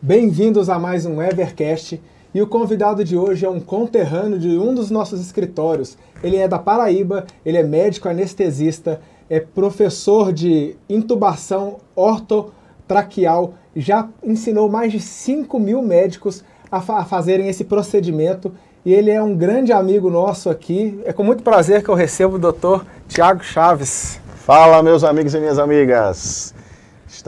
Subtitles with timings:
[0.00, 2.00] Bem-vindos a mais um Evercast.
[2.32, 5.98] E o convidado de hoje é um conterrâneo de um dos nossos escritórios.
[6.22, 14.68] Ele é da Paraíba, ele é médico anestesista, é professor de intubação ortotraqueal, já ensinou
[14.68, 18.52] mais de 5 mil médicos a, fa a fazerem esse procedimento
[18.84, 20.96] e ele é um grande amigo nosso aqui.
[21.06, 24.20] É com muito prazer que eu recebo o doutor Tiago Chaves.
[24.36, 26.54] Fala, meus amigos e minhas amigas.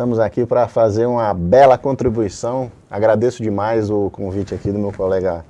[0.01, 2.73] Estamos aqui para fazer uma bela contribuição.
[2.91, 5.45] Agradeço demais o convite aqui do meu colega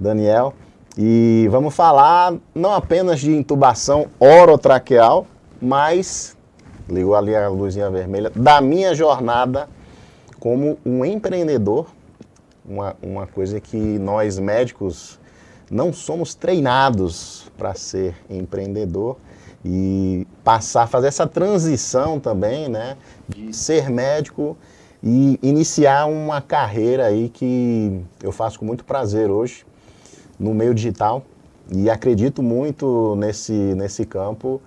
[0.00, 0.54] Daniel.
[0.96, 5.26] E vamos falar não apenas de intubação orotraqueal,
[5.60, 6.34] mas,
[6.88, 9.68] ligou ali a luzinha vermelha, da minha jornada
[10.38, 11.86] como um empreendedor.
[12.64, 15.20] Uma, uma coisa que nós médicos
[15.70, 19.18] não somos treinados para ser empreendedor
[19.64, 22.96] e passar, fazer essa transição também, né,
[23.28, 24.56] de ser médico
[25.02, 29.64] e iniciar uma carreira aí que eu faço com muito prazer hoje
[30.38, 31.22] no meio digital.
[31.72, 34.60] E acredito muito nesse, nesse campo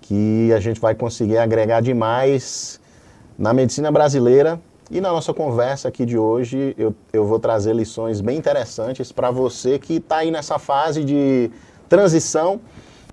[0.00, 2.80] que a gente vai conseguir agregar demais
[3.38, 4.60] na medicina brasileira.
[4.90, 9.30] E na nossa conversa aqui de hoje eu, eu vou trazer lições bem interessantes para
[9.30, 11.50] você que está aí nessa fase de
[11.88, 12.60] transição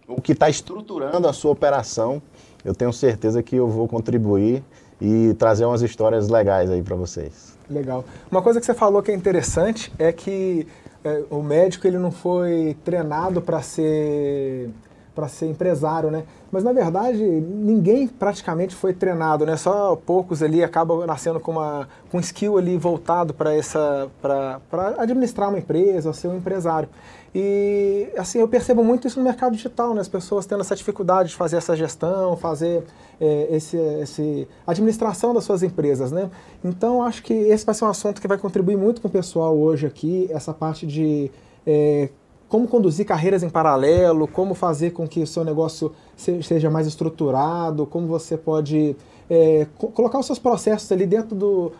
[0.07, 2.21] o que está estruturando a sua operação.
[2.63, 4.63] Eu tenho certeza que eu vou contribuir
[4.99, 7.55] e trazer umas histórias legais aí para vocês.
[7.69, 8.03] Legal.
[8.31, 10.67] Uma coisa que você falou que é interessante é que
[11.03, 14.69] é, o médico ele não foi treinado para ser
[15.13, 16.25] para ser empresário, né?
[16.51, 19.55] Mas na verdade ninguém praticamente foi treinado, né?
[19.55, 24.59] Só poucos ali acabam nascendo com uma com um skill ali voltado para essa para
[24.97, 26.89] administrar uma empresa, ou ser um empresário.
[27.37, 29.99] E assim, eu percebo muito isso no mercado digital, né?
[29.99, 32.85] As pessoas tendo essa dificuldade de fazer essa gestão, fazer
[33.19, 36.31] é, esse, esse administração das suas empresas, né?
[36.63, 39.53] Então, acho que esse vai ser um assunto que vai contribuir muito com o pessoal
[39.57, 41.29] hoje aqui, essa parte de
[41.67, 42.07] é,
[42.47, 47.85] como conduzir carreiras em paralelo, como fazer com que o seu negócio seja mais estruturado,
[47.85, 48.95] como você pode
[49.29, 51.73] é, colocar os seus processos ali dentro do,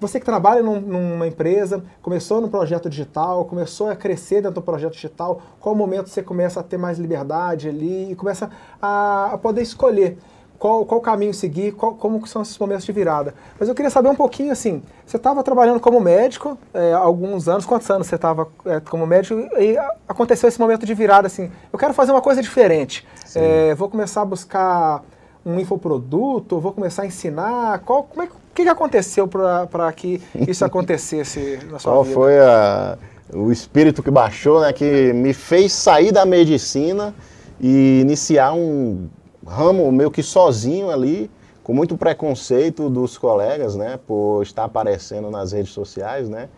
[0.00, 4.62] você que trabalha num, numa empresa, começou no projeto digital, começou a crescer dentro do
[4.62, 8.50] projeto digital, qual momento você começa a ter mais liberdade ali e começa
[8.80, 10.18] a, a poder escolher
[10.58, 13.34] qual, qual caminho seguir, qual, como são esses momentos de virada.
[13.58, 17.48] Mas eu queria saber um pouquinho assim, você estava trabalhando como médico é, há alguns
[17.48, 19.76] anos, quantos anos você estava é, como médico e
[20.08, 24.22] aconteceu esse momento de virada assim, eu quero fazer uma coisa diferente, é, vou começar
[24.22, 25.02] a buscar
[25.44, 30.20] um infoproduto, vou começar a ensinar, qual, como é que que, que aconteceu para que
[30.48, 32.14] isso acontecesse na sua Qual vida?
[32.14, 32.98] Qual foi a,
[33.34, 37.14] o espírito que baixou, né, que me fez sair da medicina
[37.60, 39.08] e iniciar um
[39.46, 41.30] ramo meio que sozinho ali,
[41.62, 46.48] com muito preconceito dos colegas, né, por estar aparecendo nas redes sociais, né?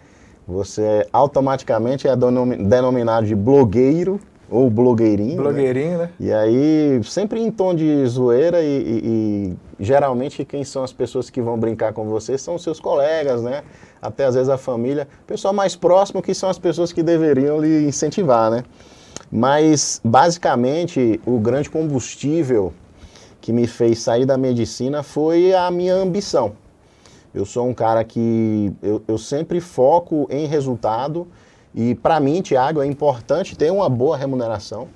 [0.46, 4.18] Você automaticamente é denominado de blogueiro,
[4.50, 5.36] ou blogueirinho.
[5.36, 5.42] Né?
[5.42, 6.04] Blogueirinho, né?
[6.04, 6.10] né?
[6.18, 11.30] E aí, sempre em tom de zoeira, e, e, e, geralmente quem são as pessoas
[11.30, 13.62] que vão brincar com você são seus colegas, né?
[14.00, 15.08] Até às vezes a família.
[15.26, 18.64] Pessoal mais próximo que são as pessoas que deveriam lhe incentivar, né?
[19.30, 22.72] Mas, basicamente, o grande combustível
[23.40, 26.52] que me fez sair da medicina foi a minha ambição.
[27.34, 31.26] Eu sou um cara que eu, eu sempre foco em resultado
[31.74, 34.88] e para mim, Tiago, é importante ter uma boa remuneração.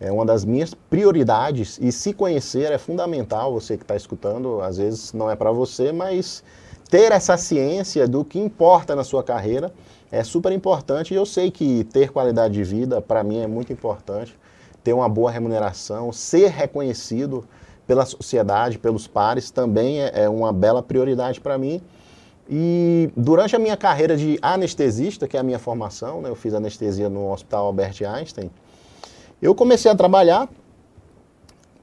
[0.00, 3.52] É uma das minhas prioridades e se conhecer é fundamental.
[3.52, 6.42] Você que está escutando, às vezes não é para você, mas
[6.88, 9.72] ter essa ciência do que importa na sua carreira
[10.10, 11.12] é super importante.
[11.12, 14.38] E eu sei que ter qualidade de vida para mim é muito importante.
[14.84, 17.44] Ter uma boa remuneração, ser reconhecido
[17.84, 21.82] pela sociedade, pelos pares, também é, é uma bela prioridade para mim.
[22.48, 26.54] E durante a minha carreira de anestesista, que é a minha formação, né, eu fiz
[26.54, 28.50] anestesia no Hospital Albert Einstein,
[29.40, 30.48] eu comecei a trabalhar,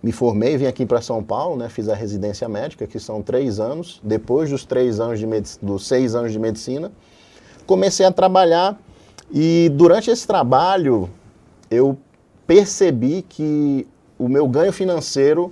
[0.02, 3.60] me formei, vim aqui para São Paulo, né, fiz a residência médica, que são três
[3.60, 4.00] anos.
[4.04, 5.26] Depois dos três anos de
[5.62, 6.92] dos seis anos de medicina,
[7.66, 8.80] comecei a trabalhar
[9.32, 11.10] e durante esse trabalho
[11.72, 11.98] eu
[12.46, 13.88] percebi que
[14.20, 15.52] o meu ganho financeiro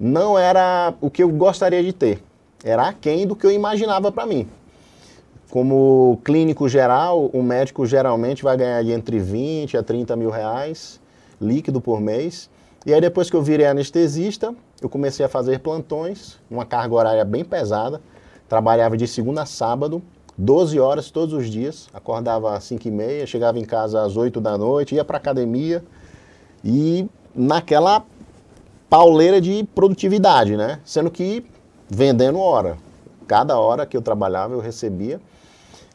[0.00, 2.22] não era o que eu gostaria de ter
[2.64, 4.48] era aquém do que eu imaginava para mim.
[5.50, 10.98] Como clínico geral, o médico geralmente vai ganhar entre 20 a 30 mil reais
[11.44, 12.50] líquido por mês.
[12.86, 17.24] E aí depois que eu virei anestesista, eu comecei a fazer plantões, uma carga horária
[17.24, 18.00] bem pesada.
[18.48, 20.02] Trabalhava de segunda a sábado,
[20.36, 21.88] 12 horas todos os dias.
[21.94, 25.82] Acordava às 5 e meia, chegava em casa às 8 da noite, ia para academia.
[26.64, 28.04] E naquela
[28.88, 30.80] pauleira de produtividade, né?
[30.84, 31.44] Sendo que
[31.88, 32.76] vendendo hora.
[33.26, 35.20] Cada hora que eu trabalhava eu recebia.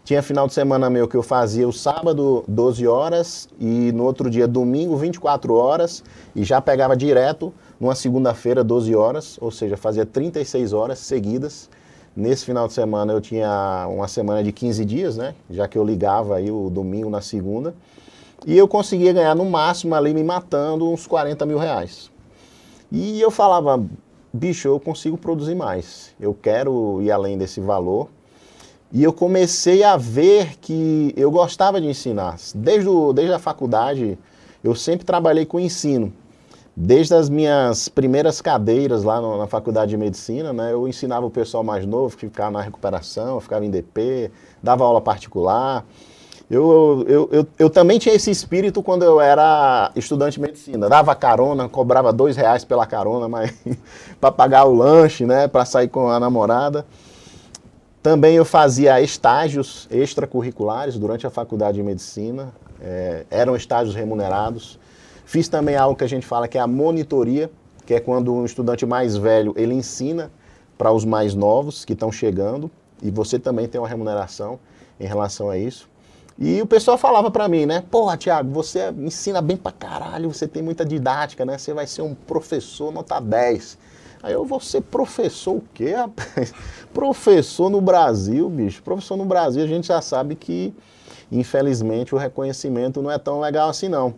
[0.09, 4.27] Tinha final de semana meu que eu fazia o sábado 12 horas e no outro
[4.27, 6.03] dia domingo 24 horas
[6.35, 11.69] e já pegava direto numa segunda-feira 12 horas, ou seja, fazia 36 horas seguidas.
[12.15, 15.35] Nesse final de semana eu tinha uma semana de 15 dias, né?
[15.47, 17.75] Já que eu ligava aí o domingo na segunda.
[18.47, 22.09] E eu conseguia ganhar no máximo ali me matando uns 40 mil reais.
[22.91, 23.79] E eu falava,
[24.33, 26.15] bicho, eu consigo produzir mais.
[26.19, 28.09] Eu quero ir além desse valor
[28.91, 32.38] e eu comecei a ver que eu gostava de ensinar.
[32.56, 34.18] Desde, o, desde a faculdade,
[34.63, 36.12] eu sempre trabalhei com ensino.
[36.75, 41.30] Desde as minhas primeiras cadeiras lá no, na faculdade de medicina, né, eu ensinava o
[41.30, 44.31] pessoal mais novo que ficava na recuperação, ficava em DP,
[44.63, 45.85] dava aula particular.
[46.50, 50.89] Eu, eu, eu, eu, também tinha esse espírito quando eu era estudante de medicina.
[50.89, 53.53] Dava carona, cobrava dois reais pela carona, mas
[54.19, 56.88] para pagar o lanche, né, para sair com a namorada.
[58.01, 64.79] Também eu fazia estágios extracurriculares durante a faculdade de medicina, é, eram estágios remunerados.
[65.25, 67.51] Fiz também algo que a gente fala que é a monitoria,
[67.85, 70.31] que é quando um estudante mais velho ele ensina
[70.77, 74.59] para os mais novos que estão chegando e você também tem uma remuneração
[74.97, 75.89] em relação a isso.
[76.37, 77.83] E o pessoal falava para mim, né?
[77.91, 81.57] Porra, Thiago, você ensina bem pra caralho, você tem muita didática, né?
[81.57, 83.77] Você vai ser um professor nota 10.
[84.21, 86.54] Aí eu vou ser professor o quê, rapaz?
[86.94, 88.83] professor no Brasil, bicho.
[88.83, 90.74] Professor no Brasil, a gente já sabe que,
[91.31, 94.13] infelizmente, o reconhecimento não é tão legal assim, não.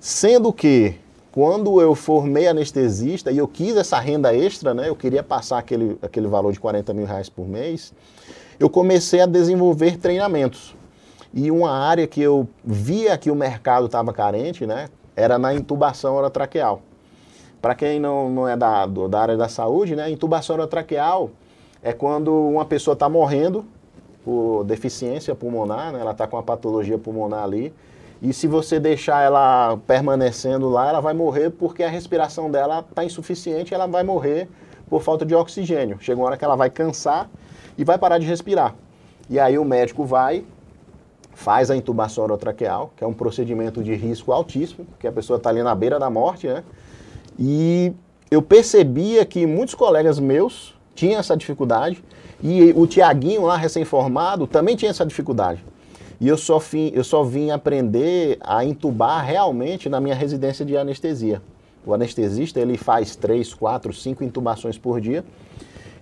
[0.00, 0.94] Sendo que,
[1.30, 4.88] quando eu formei anestesista e eu quis essa renda extra, né?
[4.88, 7.92] Eu queria passar aquele, aquele valor de 40 mil reais por mês,
[8.58, 10.74] eu comecei a desenvolver treinamentos.
[11.34, 14.88] E uma área que eu via que o mercado estava carente, né?
[15.14, 16.82] Era na intubação orotraqueal.
[17.62, 21.30] Para quem não, não é da, do, da área da saúde, né, intubação orotraqueal
[21.80, 23.64] é quando uma pessoa está morrendo
[24.24, 27.72] por deficiência pulmonar, né, ela está com uma patologia pulmonar ali,
[28.20, 33.04] e se você deixar ela permanecendo lá, ela vai morrer porque a respiração dela está
[33.04, 34.48] insuficiente, ela vai morrer
[34.88, 35.98] por falta de oxigênio.
[36.00, 37.28] Chega uma hora que ela vai cansar
[37.76, 38.76] e vai parar de respirar.
[39.28, 40.44] E aí o médico vai,
[41.34, 45.50] faz a intubação orotraqueal, que é um procedimento de risco altíssimo, porque a pessoa está
[45.50, 46.62] ali na beira da morte, né?
[47.38, 47.92] E
[48.30, 52.02] eu percebia que muitos colegas meus tinham essa dificuldade
[52.42, 55.64] e o Tiaguinho lá, recém-formado, também tinha essa dificuldade.
[56.20, 56.60] E eu só,
[56.92, 61.42] eu só vim aprender a entubar realmente na minha residência de anestesia.
[61.84, 65.24] O anestesista, ele faz três, quatro, cinco intubações por dia.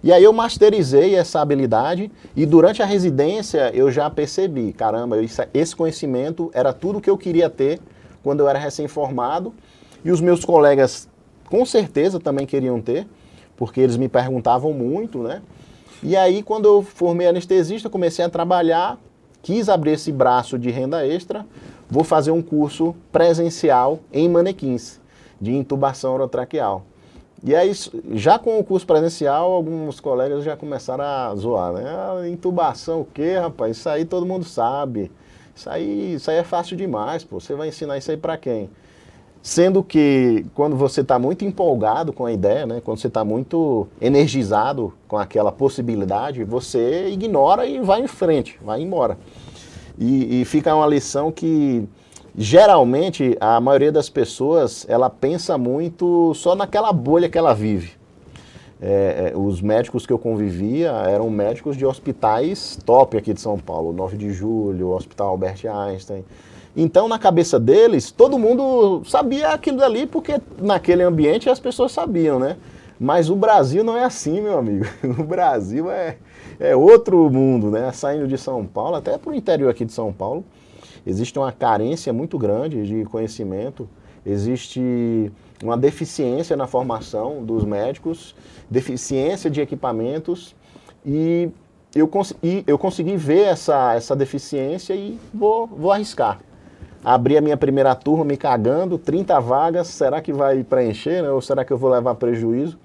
[0.03, 5.17] E aí eu masterizei essa habilidade e durante a residência eu já percebi, caramba,
[5.53, 7.81] esse conhecimento era tudo que eu queria ter
[8.23, 9.55] quando eu era recém-formado.
[10.03, 11.07] E os meus colegas
[11.51, 13.07] com certeza também queriam ter,
[13.57, 15.43] porque eles me perguntavam muito, né?
[16.03, 18.99] E aí, quando eu formei anestesista, comecei a trabalhar,
[19.43, 21.45] quis abrir esse braço de renda extra,
[21.91, 24.99] vou fazer um curso presencial em manequins,
[25.39, 26.85] de intubação orotraqueal.
[27.43, 27.73] E aí,
[28.13, 31.85] já com o curso presencial, alguns colegas já começaram a zoar, né?
[31.87, 33.77] Ah, intubação o quê, rapaz?
[33.77, 35.11] Isso aí todo mundo sabe.
[35.55, 37.41] Isso aí, isso aí é fácil demais, pô.
[37.41, 38.71] Você vai ensinar isso aí para quem?
[39.43, 43.87] Sendo que quando você está muito empolgado com a ideia, né, quando você está muito
[44.01, 49.17] energizado com aquela possibilidade, você ignora e vai em frente, vai embora.
[49.99, 51.89] E, e fica uma lição que
[52.37, 57.93] geralmente a maioria das pessoas ela pensa muito só naquela bolha que ela vive.
[58.83, 63.59] É, é os médicos que eu convivia eram médicos de hospitais top aqui de São
[63.59, 66.25] Paulo, 9 de Julho, Hospital Albert Einstein.
[66.77, 72.39] Então, na cabeça deles, todo mundo sabia aquilo dali, porque naquele ambiente as pessoas sabiam,
[72.39, 72.57] né?
[72.99, 74.85] Mas o Brasil não é assim, meu amigo.
[75.19, 76.17] O Brasil é,
[76.61, 77.91] é outro mundo, né?
[77.93, 80.45] Saindo de São Paulo, até para o interior aqui de São Paulo,
[81.05, 83.89] existe uma carência muito grande de conhecimento,
[84.25, 88.35] existe uma deficiência na formação dos médicos,
[88.71, 90.55] deficiência de equipamentos,
[91.05, 91.49] e
[91.95, 92.35] eu, cons
[92.67, 96.39] eu consegui ver essa, essa deficiência e vou, vou arriscar
[97.05, 101.31] abri a minha primeira turma me cagando, 30 vagas, será que vai preencher, né?
[101.31, 102.79] ou será que eu vou levar prejuízo?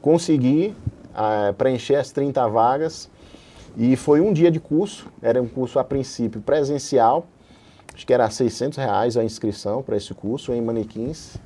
[0.00, 0.74] Consegui
[1.10, 3.10] uh, preencher as 30 vagas
[3.76, 7.26] e foi um dia de curso, era um curso a princípio presencial,
[7.94, 11.36] acho que era 600 reais a inscrição para esse curso em manequins,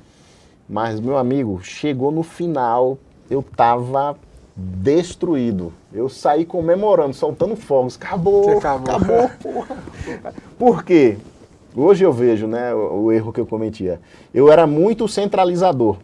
[0.67, 2.97] mas meu amigo, chegou no final,
[3.29, 4.17] eu tava
[4.57, 5.71] destruído.
[5.93, 7.95] Eu saí comemorando, soltando fogos.
[7.95, 9.77] Acabou, acabou, acabou porra.
[10.57, 11.17] Por quê?
[11.75, 13.99] Hoje eu vejo né, o, o erro que eu cometia.
[14.33, 15.97] Eu era muito centralizador.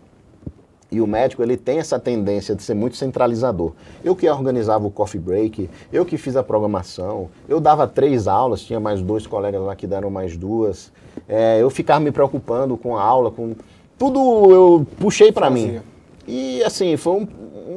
[0.93, 3.71] E o médico ele tem essa tendência de ser muito centralizador.
[4.03, 8.61] Eu que organizava o coffee break, eu que fiz a programação, eu dava três aulas,
[8.61, 10.91] tinha mais dois colegas lá que deram mais duas.
[11.27, 13.55] É, eu ficava me preocupando com a aula, com
[13.97, 14.19] tudo
[14.51, 15.81] eu puxei para mim.
[16.27, 17.27] E assim, foi um,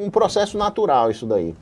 [0.05, 1.55] um processo natural isso daí.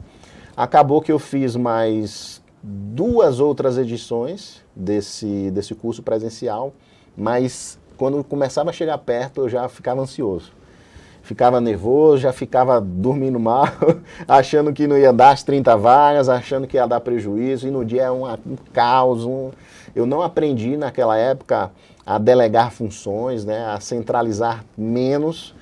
[0.56, 6.72] Acabou que eu fiz mais duas outras edições desse, desse curso presencial,
[7.16, 10.50] mas quando começava a chegar perto eu já ficava ansioso
[11.24, 13.64] ficava nervoso, já ficava dormindo mal,
[14.28, 17.82] achando que não ia dar as 30 vagas, achando que ia dar prejuízo, e no
[17.82, 19.24] dia é um, um caos.
[19.24, 19.50] Um...
[19.96, 21.72] Eu não aprendi naquela época
[22.04, 25.54] a delegar funções, né, a centralizar menos,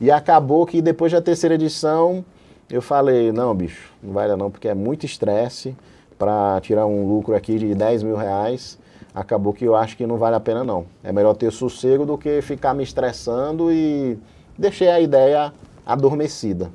[0.00, 2.24] e acabou que depois da terceira edição
[2.70, 5.76] eu falei, não bicho, não vai dar não, porque é muito estresse
[6.20, 8.78] para tirar um lucro aqui de 10 mil reais,
[9.14, 10.84] acabou que eu acho que não vale a pena não.
[11.02, 14.18] É melhor ter sossego do que ficar me estressando e
[14.58, 15.50] deixei a ideia
[15.84, 16.70] adormecida.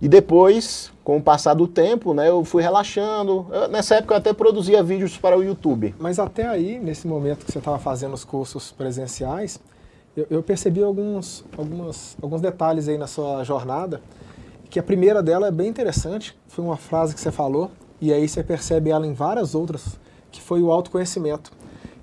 [0.00, 3.46] E depois, com o passar do tempo, né, eu fui relaxando.
[3.52, 5.94] Eu, nessa época eu até produzia vídeos para o YouTube.
[6.00, 9.60] Mas até aí, nesse momento que você estava fazendo os cursos presenciais,
[10.16, 14.00] eu, eu, percebi alguns, algumas, alguns detalhes aí na sua jornada,
[14.70, 17.70] que a primeira dela é bem interessante, foi uma frase que você falou,
[18.02, 19.96] e aí você percebe ela em várias outras,
[20.32, 21.52] que foi o autoconhecimento.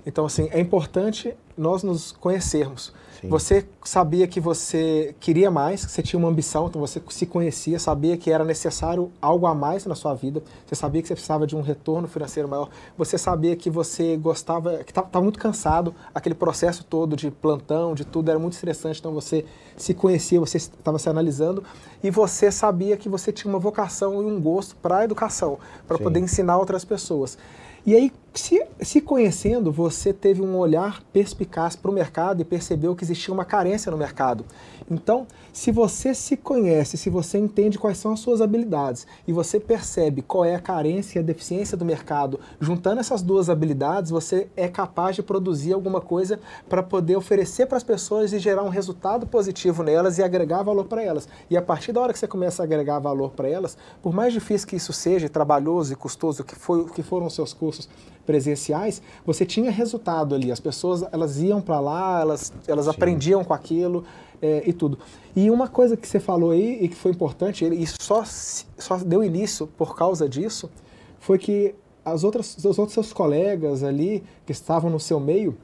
[0.06, 2.90] Então, assim, é importante nós nos conhecermos.
[3.20, 3.28] Sim.
[3.28, 7.78] Você sabia que você queria mais, que você tinha uma ambição, então você se conhecia,
[7.78, 11.46] sabia que era necessário algo a mais na sua vida, você sabia que você precisava
[11.46, 16.34] de um retorno financeiro maior, você sabia que você gostava, que estava muito cansado, aquele
[16.34, 19.44] processo todo de plantão, de tudo, era muito estressante, então você
[19.76, 21.62] se conhecia, você estava se analisando
[22.02, 25.98] e você sabia que você tinha uma vocação e um gosto para a educação, para
[25.98, 27.36] poder ensinar outras pessoas.
[27.84, 32.94] E aí, se, se conhecendo, você teve um olhar perspicaz para o mercado e percebeu
[32.94, 34.44] que existia uma carência no mercado.
[34.88, 39.58] Então, se você se conhece, se você entende quais são as suas habilidades e você
[39.58, 44.48] percebe qual é a carência e a deficiência do mercado, juntando essas duas habilidades, você
[44.56, 48.68] é capaz de produzir alguma coisa para poder oferecer para as pessoas e gerar um
[48.68, 51.28] resultado positivo nelas e agregar valor para elas.
[51.48, 54.32] E a partir da hora que você começa a agregar valor para elas, por mais
[54.32, 57.88] difícil que isso seja, trabalhoso e custoso que, foi, que foram os seus cursos
[58.30, 60.52] presenciais, você tinha resultado ali.
[60.52, 64.04] As pessoas elas iam para lá, elas, elas aprendiam com aquilo
[64.40, 65.00] é, e tudo.
[65.34, 69.24] E uma coisa que você falou aí e que foi importante, e só, só deu
[69.24, 70.70] início por causa disso,
[71.18, 75.58] foi que as outras, os outros seus colegas ali que estavam no seu meio,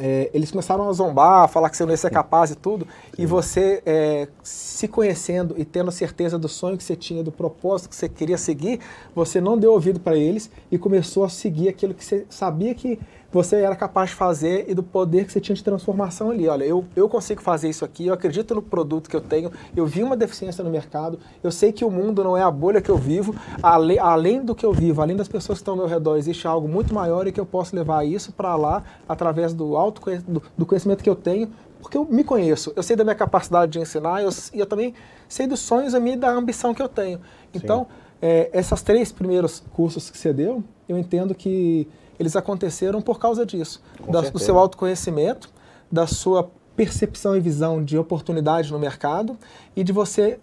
[0.00, 2.86] é, eles começaram a zombar, a falar que você não ia ser capaz e tudo,
[2.86, 3.22] Sim.
[3.22, 7.88] e você é, se conhecendo e tendo certeza do sonho que você tinha, do propósito
[7.90, 8.80] que você queria seguir,
[9.14, 12.98] você não deu ouvido para eles e começou a seguir aquilo que você sabia que
[13.30, 16.48] você era capaz de fazer e do poder que você tinha de transformação ali.
[16.48, 19.86] Olha, eu, eu consigo fazer isso aqui, eu acredito no produto que eu tenho, eu
[19.86, 22.90] vi uma deficiência no mercado, eu sei que o mundo não é a bolha que
[22.90, 25.86] eu vivo, além, além do que eu vivo, além das pessoas que estão ao meu
[25.86, 29.76] redor, existe algo muito maior e que eu posso levar isso para lá através do,
[29.76, 33.14] auto, do, do conhecimento que eu tenho, porque eu me conheço, eu sei da minha
[33.14, 34.94] capacidade de ensinar eu, e eu também
[35.28, 37.20] sei dos sonhos e da ambição que eu tenho.
[37.54, 37.86] Então,
[38.20, 41.88] é, esses três primeiros cursos que você deu, eu entendo que
[42.18, 45.48] eles aconteceram por causa disso, da, do seu autoconhecimento,
[45.90, 49.36] da sua percepção e visão de oportunidade no mercado
[49.74, 50.38] e de você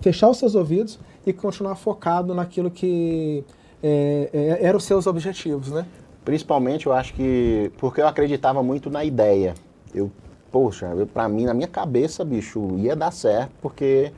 [0.00, 3.44] fechar os seus ouvidos e continuar focado naquilo que
[3.82, 5.86] é, é, eram os seus objetivos, né?
[6.24, 9.54] Principalmente, eu acho que porque eu acreditava muito na ideia.
[9.94, 10.10] Eu,
[10.50, 14.12] poxa, para mim, na minha cabeça, bicho, ia dar certo, porque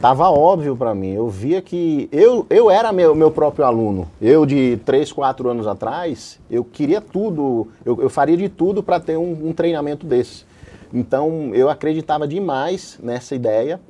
[0.00, 1.12] Tava óbvio para mim.
[1.12, 4.08] Eu via que eu, eu era meu, meu próprio aluno.
[4.20, 8.98] Eu, de 3, 4 anos atrás, eu queria tudo, eu, eu faria de tudo para
[8.98, 10.44] ter um, um treinamento desse.
[10.92, 13.80] Então, eu acreditava demais nessa ideia.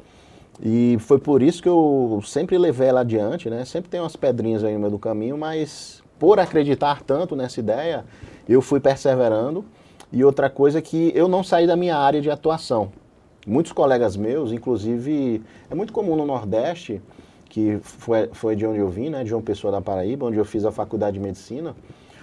[0.63, 3.65] E foi por isso que eu sempre levei ela adiante, né?
[3.65, 8.05] Sempre tem umas pedrinhas aí no meio do caminho, mas por acreditar tanto nessa ideia,
[8.49, 9.65] eu fui perseverando.
[10.13, 12.93] E outra coisa é que eu não saí da minha área de atuação.
[13.47, 17.01] Muitos colegas meus, inclusive, é muito comum no Nordeste,
[17.49, 20.45] que foi, foi de onde eu vim, né, de João Pessoa da Paraíba, onde eu
[20.45, 21.75] fiz a faculdade de medicina,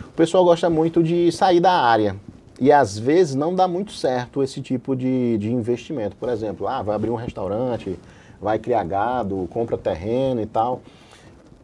[0.08, 2.16] o pessoal gosta muito de sair da área.
[2.60, 6.16] E às vezes não dá muito certo esse tipo de, de investimento.
[6.16, 7.98] Por exemplo, ah, vai abrir um restaurante,
[8.42, 10.82] vai criar gado, compra terreno e tal.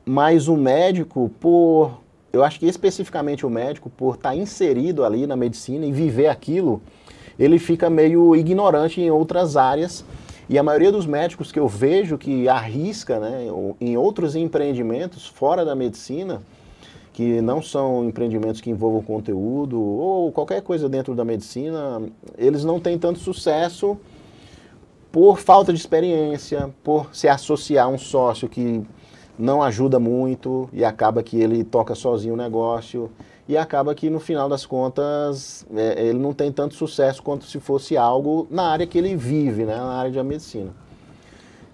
[0.05, 2.01] Mas o médico, por.
[2.31, 6.27] Eu acho que especificamente o médico, por estar tá inserido ali na medicina e viver
[6.27, 6.81] aquilo,
[7.37, 10.05] ele fica meio ignorante em outras áreas.
[10.47, 13.47] E a maioria dos médicos que eu vejo que arrisca né,
[13.81, 16.41] em outros empreendimentos fora da medicina,
[17.11, 22.01] que não são empreendimentos que envolvam conteúdo ou qualquer coisa dentro da medicina,
[22.37, 23.97] eles não têm tanto sucesso
[25.11, 28.83] por falta de experiência, por se associar a um sócio que
[29.39, 33.09] não ajuda muito e acaba que ele toca sozinho o negócio
[33.47, 37.59] e acaba que no final das contas é, ele não tem tanto sucesso quanto se
[37.59, 40.71] fosse algo na área que ele vive, né, na área de medicina.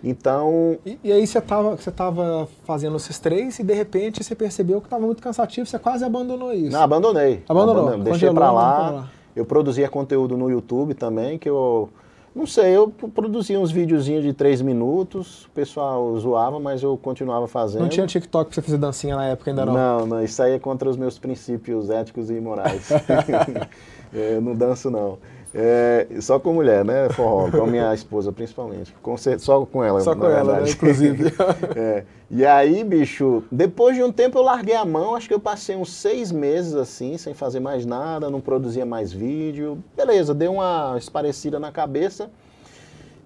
[0.04, 0.78] Então.
[0.86, 4.82] E, e aí você estava você tava fazendo esses três e de repente você percebeu
[4.82, 6.72] que estava muito cansativo, você quase abandonou isso.
[6.72, 7.44] Não, abandonei.
[7.48, 7.88] Abandonou.
[7.88, 8.12] Abandonei.
[8.12, 9.10] Deixei para lá.
[9.36, 11.90] Eu produzia conteúdo no YouTube também, que eu
[12.34, 17.48] não sei, eu produzia uns videozinhos de três minutos, o pessoal zoava, mas eu continuava
[17.48, 17.82] fazendo.
[17.82, 19.74] Não tinha TikTok pra você fazer dancinha na época ainda não?
[19.74, 22.90] Não, não, isso aí é contra os meus princípios éticos e morais.
[24.14, 25.18] eu não danço não.
[25.53, 27.10] É, só com mulher, né?
[27.10, 28.93] Forró, com a minha esposa principalmente.
[29.01, 30.00] Com, só com ela.
[30.00, 30.70] Só com ela, né?
[30.70, 31.34] Inclusive.
[31.75, 32.03] é.
[32.29, 35.75] E aí, bicho, depois de um tempo eu larguei a mão, acho que eu passei
[35.75, 39.77] uns seis meses assim, sem fazer mais nada, não produzia mais vídeo.
[39.98, 42.29] Beleza, deu uma esparecida na cabeça.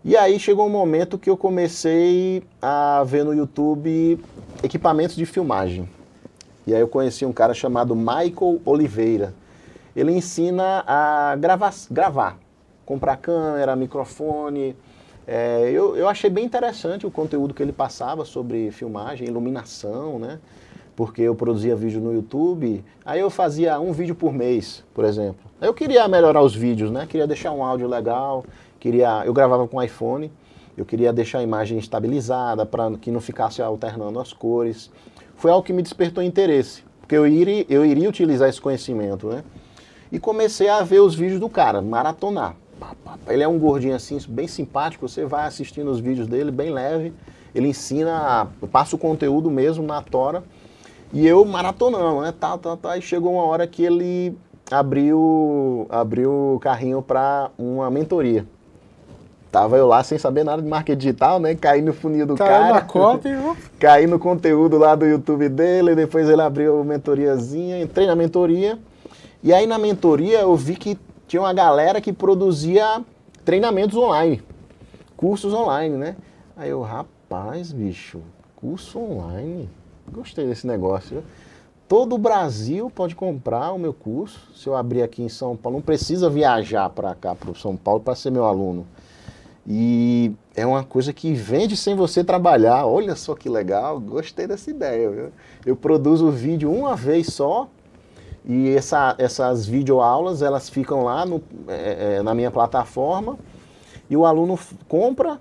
[0.04, 4.20] E aí chegou um momento que eu comecei a ver no YouTube
[4.64, 5.88] equipamentos de filmagem.
[6.66, 9.34] E aí eu conheci um cara chamado Michael Oliveira
[9.96, 12.38] ele ensina a gravar, gravar
[12.86, 14.76] comprar câmera, microfone.
[15.28, 20.40] É, eu, eu achei bem interessante o conteúdo que ele passava sobre filmagem, iluminação, né?
[20.96, 25.52] Porque eu produzia vídeo no YouTube, aí eu fazia um vídeo por mês, por exemplo.
[25.60, 27.06] Eu queria melhorar os vídeos, né?
[27.06, 28.46] Queria deixar um áudio legal,
[28.80, 30.32] queria, eu gravava com iPhone,
[30.78, 34.90] eu queria deixar a imagem estabilizada para que não ficasse alternando as cores.
[35.36, 39.44] Foi algo que me despertou interesse, porque eu iria, eu iria utilizar esse conhecimento, né?
[40.12, 42.56] E comecei a ver os vídeos do cara, maratonar.
[43.28, 47.14] Ele é um gordinho assim, bem simpático, você vai assistindo os vídeos dele, bem leve.
[47.54, 50.44] Ele ensina, passa o conteúdo mesmo na tora.
[51.14, 52.34] E eu maratonando, né?
[52.38, 52.98] Tá, tá, tá.
[52.98, 54.38] E chegou uma hora que ele
[54.70, 58.46] abriu, abriu o carrinho para uma mentoria.
[59.52, 61.56] Tava eu lá sem saber nada de marketing digital, né?
[61.56, 62.74] Caí no funil do Caiu cara.
[62.74, 63.30] na copy.
[63.80, 68.78] caí no conteúdo lá do YouTube dele, depois ele abriu a mentoriazinha, entrei na mentoria.
[69.46, 70.98] E aí na mentoria eu vi que
[71.28, 73.06] tinha uma galera que produzia
[73.46, 74.42] treinamentos online,
[75.16, 76.16] cursos online, né?
[76.58, 78.22] Aí eu, rapaz, bicho,
[78.56, 79.70] curso online.
[80.12, 81.24] Gostei desse negócio.
[81.88, 84.40] Todo o Brasil pode comprar o meu curso.
[84.56, 88.00] Se eu abrir aqui em São Paulo, não precisa viajar para cá, para São Paulo,
[88.00, 88.84] para ser meu aluno.
[89.68, 92.88] E é uma coisa que vende sem você trabalhar.
[92.88, 95.08] Olha só que legal, gostei dessa ideia.
[95.12, 95.32] Viu?
[95.64, 97.70] Eu produzo o vídeo uma vez só
[98.48, 103.38] e essa, essas videoaulas, elas ficam lá no, é, é, na minha plataforma
[104.08, 105.40] e o aluno compra,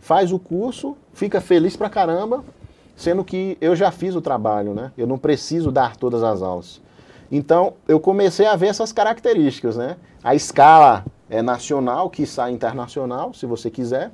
[0.00, 2.44] faz o curso, fica feliz pra caramba,
[2.96, 4.90] sendo que eu já fiz o trabalho, né?
[4.98, 6.80] Eu não preciso dar todas as aulas.
[7.30, 9.96] Então, eu comecei a ver essas características, né?
[10.22, 14.10] A escala é nacional, que sai internacional, se você quiser.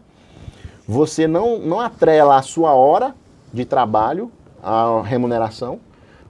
[0.87, 3.15] Você não, não atrela a sua hora
[3.53, 4.31] de trabalho
[4.63, 5.81] à remuneração,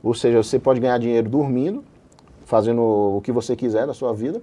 [0.03, 1.85] ou seja, você pode ganhar dinheiro dormindo,
[2.47, 4.41] fazendo o que você quiser da sua vida.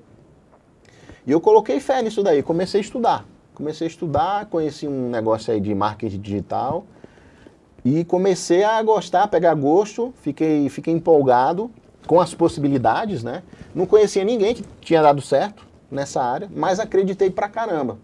[1.26, 3.26] E eu coloquei fé nisso daí, comecei a estudar.
[3.56, 6.86] Comecei a estudar, conheci um negócio aí de marketing digital
[7.86, 11.72] e comecei a gostar, a pegar gosto, fiquei, fiquei empolgado
[12.06, 13.42] com as possibilidades, né?
[13.74, 17.98] Não conhecia ninguém que tinha dado certo nessa área, mas acreditei pra caramba.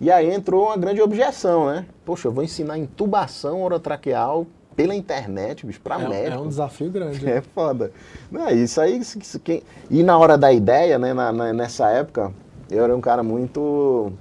[0.00, 1.86] E aí entrou uma grande objeção, né?
[2.04, 6.36] Poxa, eu vou ensinar intubação orotraqueal pela internet, bicho, pra é, médico.
[6.36, 7.24] É um desafio grande.
[7.28, 7.92] É foda.
[8.30, 9.62] Não, isso aí, isso, quem...
[9.90, 12.32] e na hora da ideia, né, na, na, nessa época,
[12.70, 14.12] eu era um cara muito...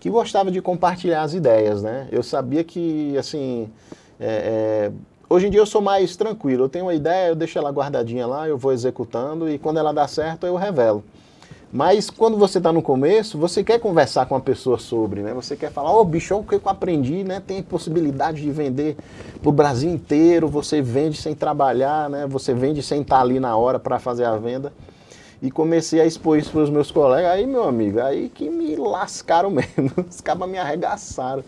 [0.00, 2.08] que gostava de compartilhar as ideias, né?
[2.10, 3.70] Eu sabia que, assim,
[4.20, 4.92] é, é...
[5.28, 6.64] hoje em dia eu sou mais tranquilo.
[6.64, 9.92] Eu tenho uma ideia, eu deixo ela guardadinha lá, eu vou executando e quando ela
[9.92, 11.04] dá certo, eu revelo.
[11.74, 15.34] Mas quando você está no começo, você quer conversar com a pessoa sobre, né?
[15.34, 17.42] Você quer falar, ô oh, bicho, o que eu aprendi, né?
[17.44, 18.96] Tem possibilidade de vender
[19.42, 22.28] para o Brasil inteiro, você vende sem trabalhar, né?
[22.28, 24.72] Você vende sem estar tá ali na hora para fazer a venda.
[25.42, 27.32] E comecei a expor isso para os meus colegas.
[27.32, 29.90] Aí, meu amigo, aí que me lascaram mesmo.
[30.08, 31.42] Os cabas me arregaçaram.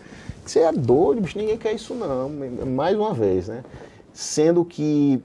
[0.45, 2.29] Você é doido, bicho, ninguém quer isso não.
[2.67, 3.63] Mais uma vez, né?
[4.11, 5.23] Sendo que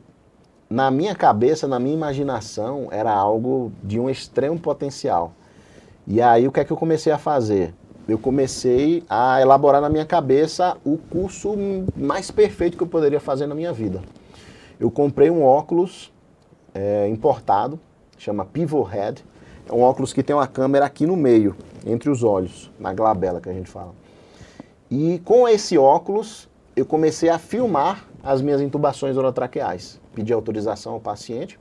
[0.73, 5.35] na minha cabeça, na minha imaginação, era algo de um extremo potencial.
[6.07, 7.75] E aí o que é que eu comecei a fazer?
[8.09, 11.55] Eu comecei a elaborar na minha cabeça o curso
[11.95, 14.01] mais perfeito que eu poderia fazer na minha vida.
[14.81, 16.11] Eu comprei um óculos
[16.75, 17.79] é, importado,
[18.17, 19.23] chama Pivot Head.
[19.69, 21.55] É um óculos que tem uma câmera aqui no meio,
[21.85, 23.93] entre os olhos, na glabela que a gente fala.
[24.91, 30.01] E com esse óculos, eu comecei a filmar as minhas intubações orotraqueais.
[30.15, 31.59] Pedi autorização ao paciente.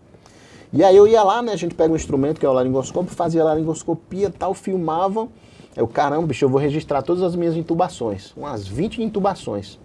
[0.74, 1.52] E aí eu ia lá, né?
[1.52, 5.28] A gente pega um instrumento que é o laringoscópio, fazia laringoscopia tal, filmava.
[5.76, 9.80] Eu, caramba, bicho, eu vou registrar todas as minhas intubações, umas 20 intubações.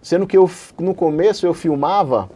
[0.00, 2.28] Sendo que eu, no começo eu filmava,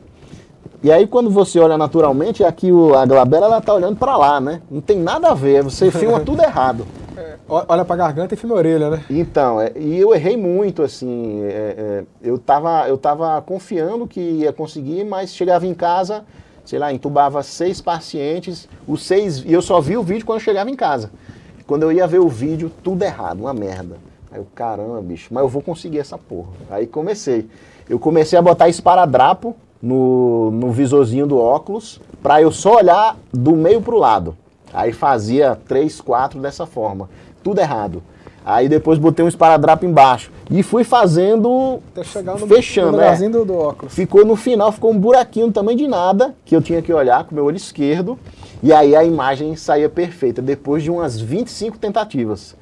[0.82, 4.40] e aí quando você olha naturalmente, aqui o, a glabela ela tá olhando para lá,
[4.40, 4.62] né?
[4.70, 6.86] Não tem nada a ver, você filma tudo errado.
[7.48, 9.04] Olha pra garganta e filma a orelha, né?
[9.10, 14.20] Então, é, e eu errei muito, assim, é, é, eu, tava, eu tava confiando que
[14.20, 16.24] ia conseguir, mas chegava em casa,
[16.64, 20.44] sei lá, entubava seis pacientes, os seis, e eu só vi o vídeo quando eu
[20.44, 21.10] chegava em casa.
[21.66, 23.96] Quando eu ia ver o vídeo, tudo errado, uma merda.
[24.30, 26.50] Aí eu, caramba, bicho, mas eu vou conseguir essa porra.
[26.70, 27.48] Aí comecei.
[27.88, 33.56] Eu comecei a botar esparadrapo no, no visorzinho do óculos, para eu só olhar do
[33.56, 34.36] meio pro lado.
[34.72, 37.08] Aí fazia três, quatro dessa forma.
[37.42, 38.02] Tudo errado.
[38.44, 40.30] Aí depois botei um esparadrapo embaixo.
[40.50, 41.80] E fui fazendo.
[41.92, 43.16] Até chegar no, fechando, no é.
[43.28, 43.94] do, do óculos.
[43.94, 47.32] Ficou no final, ficou um buraquinho também de nada, que eu tinha que olhar com
[47.32, 48.18] o meu olho esquerdo.
[48.62, 52.54] E aí a imagem saía perfeita, depois de umas 25 tentativas.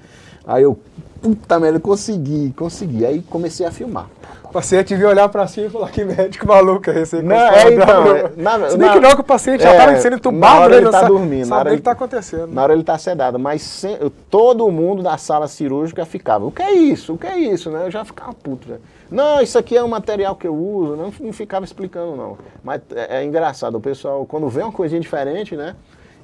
[0.47, 0.79] Aí eu,
[1.21, 3.05] puta merda, consegui, consegui.
[3.05, 4.09] Aí comecei a filmar.
[4.49, 7.21] O paciente viu olhar pra cima e falar que médico maluco é esse?
[7.21, 10.01] Não, é, então, é, na, Se bem que não, que o paciente já estava é,
[10.01, 11.45] sendo entubado, na hora ele está dormindo.
[11.45, 12.47] Sabe na hora ele está acontecendo.
[12.47, 13.99] Na hora ele está sedado, mas sem,
[14.31, 17.13] todo mundo da sala cirúrgica ficava, o que é isso?
[17.13, 17.71] O que é isso?
[17.71, 17.85] Né?
[17.85, 18.71] Eu já ficava puto.
[18.71, 18.79] Né?
[19.11, 22.39] Não, isso aqui é um material que eu uso, não, não ficava explicando não.
[22.65, 25.77] Mas é, é, engraçado, o pessoal, quando vê uma coisinha diferente, né?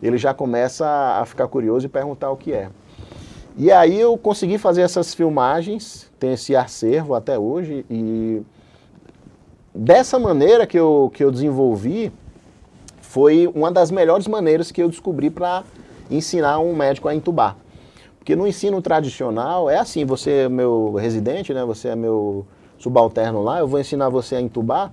[0.02, 2.70] Ele já começa a ficar curioso e perguntar o que é.
[3.56, 8.42] E aí eu consegui fazer essas filmagens, tem esse acervo até hoje, e
[9.72, 12.12] dessa maneira que eu, que eu desenvolvi,
[13.00, 15.62] foi uma das melhores maneiras que eu descobri para
[16.10, 17.56] ensinar um médico a entubar.
[18.18, 21.64] Porque no ensino tradicional é assim, você é meu residente, né?
[21.64, 22.44] Você é meu
[22.78, 24.92] subalterno lá, eu vou ensinar você a entubar.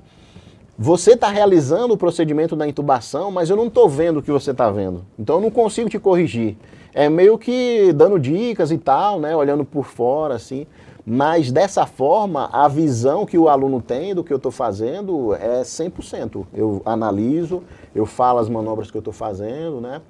[0.84, 4.50] Você está realizando o procedimento da intubação, mas eu não estou vendo o que você
[4.50, 5.06] está vendo.
[5.20, 6.58] Então eu não consigo te corrigir.
[6.92, 9.36] É meio que dando dicas e tal, né?
[9.36, 10.66] Olhando por fora, assim.
[11.06, 15.62] Mas dessa forma, a visão que o aluno tem do que eu estou fazendo é
[15.62, 16.48] 100%.
[16.52, 17.62] Eu analiso,
[17.94, 20.02] eu falo as manobras que eu estou fazendo, né?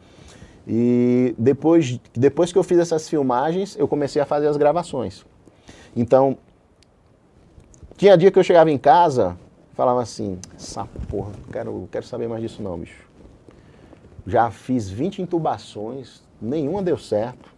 [0.66, 5.26] E depois, depois que eu fiz essas filmagens, eu comecei a fazer as gravações.
[5.94, 6.38] Então,
[7.98, 9.36] tinha dia que eu chegava em casa,
[9.82, 13.04] falava assim, essa porra, não quero, quero saber mais disso não, bicho.
[14.28, 17.50] Já fiz 20 intubações, nenhuma deu certo.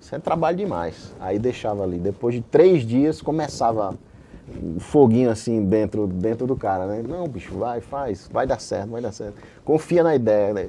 [0.00, 1.12] Isso é trabalho demais.
[1.18, 1.98] Aí deixava ali.
[1.98, 3.98] Depois de três dias começava
[4.62, 7.02] um foguinho assim dentro, dentro do cara, né?
[7.02, 9.34] Não, bicho, vai, faz, vai dar certo, vai dar certo.
[9.64, 10.54] Confia na ideia.
[10.54, 10.68] Né?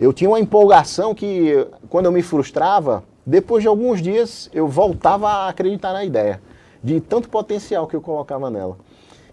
[0.00, 5.28] Eu tinha uma empolgação que, quando eu me frustrava, depois de alguns dias eu voltava
[5.28, 6.40] a acreditar na ideia,
[6.84, 8.76] de tanto potencial que eu colocava nela.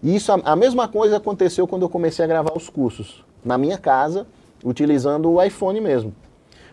[0.02, 3.58] E isso, a, a mesma coisa aconteceu quando eu comecei a gravar os cursos, na
[3.58, 4.26] minha casa,
[4.64, 6.14] utilizando o iPhone mesmo.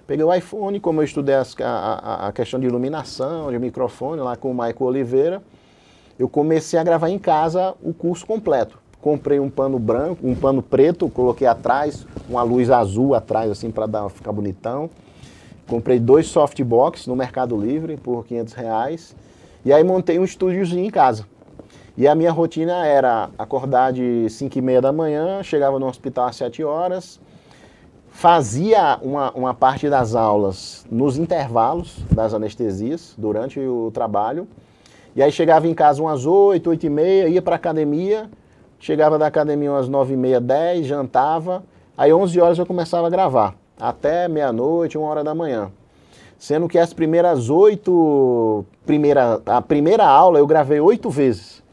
[0.08, 4.36] Peguei o iPhone, como eu estudei as, a, a, questão de iluminação, de microfone lá
[4.36, 5.44] com o Michael Oliveira,
[6.18, 8.78] eu comecei a gravar em casa o curso completo.
[9.02, 14.10] Comprei um pano branco, um pano preto, coloquei atrás, uma luz azul atrás, assim, para
[14.10, 14.90] ficar bonitão.
[15.68, 19.16] Comprei dois softbox no Mercado Livre por 500 reais.
[19.64, 21.26] E aí montei um estúdiozinho em casa.
[21.98, 26.28] E a minha rotina era acordar de 5 e meia da manhã, chegava no hospital
[26.28, 27.22] às 7 horas,
[28.10, 34.46] fazia uma, uma parte das aulas nos intervalos das anestesias, durante o trabalho,
[35.16, 38.30] e aí chegava em casa umas 8, 8 e meia, ia para academia,
[38.78, 41.64] chegava da academia umas 9 e meia, 10, jantava,
[41.98, 45.72] aí 11 horas eu começava a gravar, até meia-noite, uma hora da manhã.
[46.38, 51.64] Sendo que as primeiras oito, primeira, a primeira aula eu gravei oito vezes,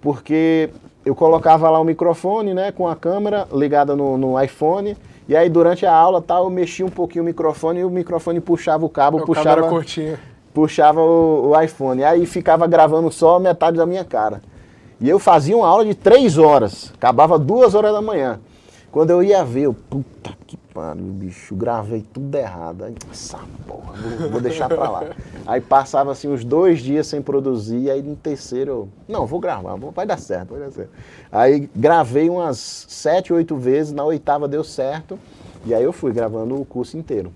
[0.00, 0.70] porque
[1.04, 4.96] eu colocava lá o microfone, né, com a câmera ligada no, no iPhone,
[5.28, 8.40] e aí durante a aula tal, eu mexia um pouquinho o microfone e o microfone
[8.40, 9.68] puxava o cabo, o puxava, cabo
[10.52, 12.00] puxava o, o iPhone.
[12.00, 14.42] E aí ficava gravando só metade da minha cara.
[15.00, 18.38] E eu fazia uma aula de três horas, acabava duas horas da manhã.
[18.90, 22.84] Quando eu ia ver, eu, puta que pariu, bicho, gravei tudo errado.
[22.84, 25.04] Aí, essa porra, vou, vou deixar pra lá.
[25.46, 29.76] Aí passava assim uns dois dias sem produzir, aí no terceiro eu, não, vou gravar,
[29.76, 30.90] vai dar certo, vai dar certo.
[31.30, 35.16] Aí gravei umas sete, oito vezes, na oitava deu certo,
[35.64, 37.32] e aí eu fui gravando o curso inteiro.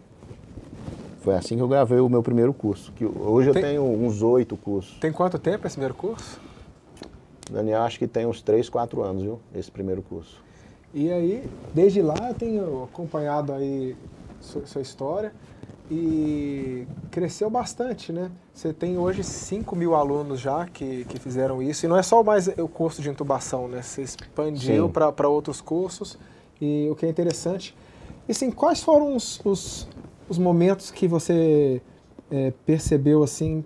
[1.21, 4.23] Foi assim que eu gravei o meu primeiro curso, que hoje tem, eu tenho uns
[4.23, 4.99] oito cursos.
[4.99, 6.41] Tem quanto tempo esse primeiro curso?
[7.51, 10.43] Daniel, acho que tem uns três, quatro anos, viu, esse primeiro curso.
[10.95, 13.97] E aí, desde lá, eu tenho acompanhado aí
[14.41, 15.33] sua, sua história
[15.91, 18.31] e cresceu bastante, né?
[18.55, 22.23] Você tem hoje 5 mil alunos já que, que fizeram isso, e não é só
[22.23, 23.83] mais o curso de intubação, né?
[23.83, 26.17] Você expandiu para outros cursos,
[26.61, 27.77] e o que é interessante.
[28.29, 29.89] E assim, quais foram os, os,
[30.29, 31.83] os momentos que você
[32.31, 33.65] é, percebeu assim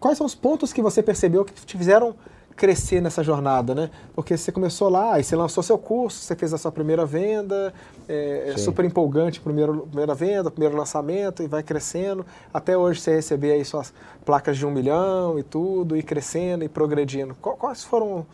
[0.00, 2.16] quais são os pontos que você percebeu que te fizeram
[2.60, 3.90] crescer nessa jornada, né?
[4.14, 7.72] Porque você começou lá, e você lançou seu curso, você fez a sua primeira venda,
[8.06, 13.14] é, é super empolgante, primeiro, primeira venda, primeiro lançamento, e vai crescendo, até hoje você
[13.14, 13.94] receber aí suas
[14.26, 17.34] placas de um milhão e tudo, e crescendo e progredindo.
[17.34, 18.26] Quais foram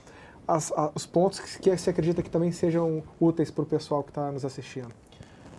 [0.49, 4.11] as, as, os pontos que você acredita que também sejam úteis para o pessoal que
[4.11, 4.91] está nos assistindo?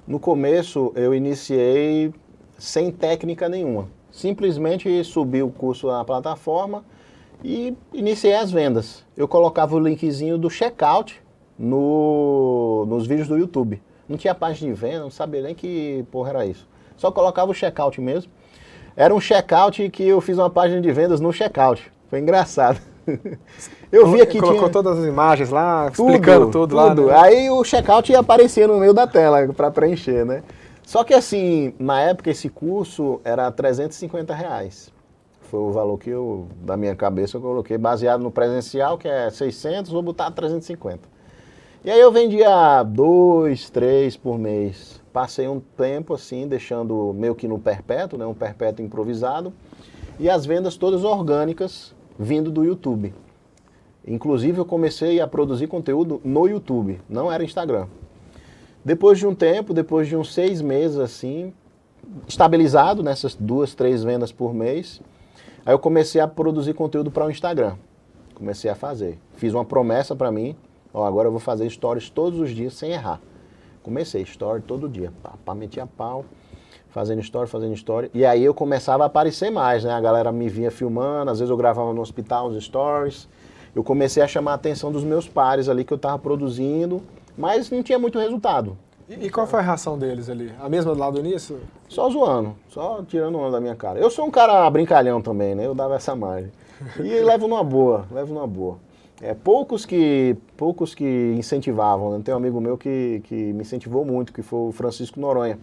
[0.05, 2.13] No começo, eu iniciei
[2.57, 3.87] sem técnica nenhuma.
[4.11, 6.83] Simplesmente subi o curso na plataforma,
[7.43, 9.03] e iniciei as vendas.
[9.15, 11.21] Eu colocava o linkzinho do checkout
[11.57, 13.81] no, nos vídeos do YouTube.
[14.07, 16.67] Não tinha página de venda, não sabia nem que porra era isso.
[16.95, 18.31] Só colocava o checkout mesmo.
[18.95, 21.91] Era um checkout que eu fiz uma página de vendas no checkout.
[22.09, 22.79] Foi engraçado.
[23.89, 24.71] Eu vi aqui Colocou tinha...
[24.71, 26.75] todas as imagens lá, tudo, explicando tudo, tudo.
[26.75, 26.93] lá.
[26.93, 27.13] Né?
[27.15, 30.43] Aí o checkout ia aparecer no meio da tela para preencher, né?
[30.83, 34.91] Só que assim, na época esse curso era 350 reais.
[35.49, 39.29] Foi o valor que eu, da minha cabeça, eu coloquei, baseado no presencial, que é
[39.29, 41.07] 600, vou botar 350.
[41.85, 45.01] E aí eu vendia dois, três por mês.
[45.13, 49.53] Passei um tempo assim, deixando meio que no perpétuo, né, um perpétuo improvisado.
[50.19, 53.13] E as vendas todas orgânicas vindo do YouTube.
[54.05, 57.87] Inclusive eu comecei a produzir conteúdo no YouTube, não era Instagram.
[58.83, 61.53] Depois de um tempo, depois de uns seis meses assim,
[62.27, 65.01] estabilizado nessas duas, três vendas por mês,
[65.67, 67.75] Aí eu comecei a produzir conteúdo para o Instagram.
[68.33, 69.19] Comecei a fazer.
[69.35, 70.55] Fiz uma promessa para mim,
[70.93, 73.19] ó, agora eu vou fazer stories todos os dias sem errar.
[73.83, 76.23] Comecei story todo dia, pá, pá, metia pau,
[76.87, 78.09] fazendo story, fazendo story.
[78.13, 79.91] E aí eu começava a aparecer mais, né?
[79.91, 83.27] A galera me vinha filmando, às vezes eu gravava no hospital os stories.
[83.75, 87.03] Eu comecei a chamar a atenção dos meus pares ali que eu estava produzindo,
[87.37, 88.77] mas não tinha muito resultado.
[89.09, 90.51] E, qual foi a reação deles ali?
[90.59, 91.61] A mesma do início?
[91.87, 93.97] Só zoando, só tirando onda da minha cara.
[93.99, 95.65] Eu sou um cara brincalhão também, né?
[95.65, 96.51] Eu dava essa margem.
[96.99, 98.77] E levo numa boa, levo numa boa.
[99.21, 102.21] É, poucos que poucos que incentivavam, né?
[102.23, 105.57] Tem um amigo meu que, que me incentivou muito, que foi o Francisco Noronha.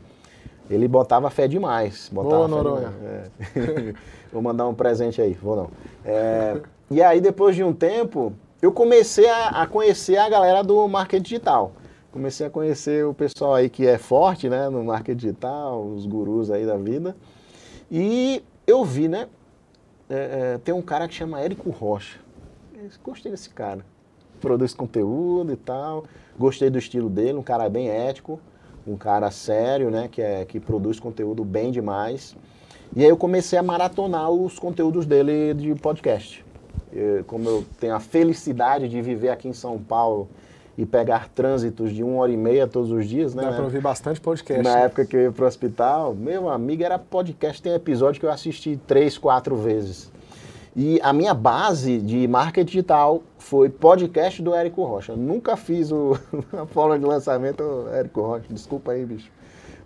[0.71, 2.09] Ele botava fé demais.
[2.11, 2.93] Botava boa, Noronha.
[3.05, 3.95] É.
[4.33, 5.71] vou mandar um presente aí, vou não.
[6.03, 10.89] É, e aí, depois de um tempo, eu comecei a, a conhecer a galera do
[10.89, 11.73] marketing digital
[12.15, 16.49] comecei a conhecer o pessoal aí que é forte, né, no marketing digital, os gurus
[16.49, 17.17] aí da vida.
[17.91, 19.27] E eu vi, né,
[20.09, 20.15] é,
[20.55, 22.21] é, tem um cara que chama Érico Rocha.
[23.03, 23.85] Gostei desse cara.
[24.41, 26.05] Produz conteúdo e tal.
[26.39, 28.39] Gostei do estilo dele, um cara bem ético,
[28.87, 32.37] um cara sério, né, que, é, que produz conteúdo bem demais.
[32.95, 36.45] E aí eu comecei a maratonar os conteúdos dele de podcast.
[36.93, 40.29] Eu, como eu tenho a felicidade de viver aqui em São Paulo
[40.77, 43.45] e pegar trânsitos de uma hora e meia todos os dias, né?
[43.45, 44.63] Dá para ouvir bastante podcast.
[44.63, 44.85] Na né?
[44.85, 48.31] época que eu ia para o hospital, meu amigo, era podcast, tem episódio que eu
[48.31, 50.13] assisti três, quatro vezes.
[50.77, 55.15] E a minha base de marketing digital foi podcast do Érico Rocha.
[55.15, 56.19] nunca fiz o,
[56.53, 59.31] a forma de lançamento, Érico Rocha, desculpa aí, bicho.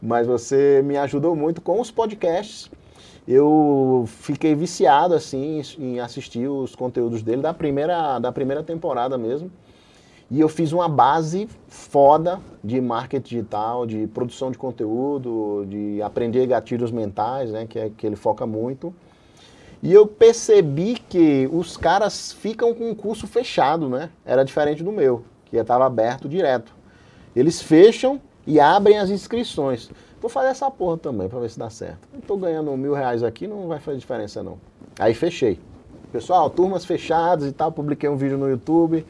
[0.01, 2.71] Mas você me ajudou muito com os podcasts.
[3.27, 9.51] Eu fiquei viciado, assim, em assistir os conteúdos dele da primeira, da primeira temporada mesmo.
[10.31, 16.47] E eu fiz uma base foda de marketing digital, de produção de conteúdo, de aprender
[16.47, 18.95] gatilhos mentais, né, que é que ele foca muito.
[19.83, 24.11] E eu percebi que os caras ficam com o curso fechado, né?
[24.25, 26.75] Era diferente do meu, que estava aberto direto.
[27.35, 29.89] Eles fecham e abrem as inscrições.
[30.21, 32.09] Vou fazer essa porra também para ver se dá certo.
[32.19, 34.59] Estou ganhando mil reais aqui, não vai fazer diferença não.
[34.99, 35.61] Aí fechei.
[36.11, 39.07] Pessoal, turmas fechadas e tal, publiquei um vídeo no YouTube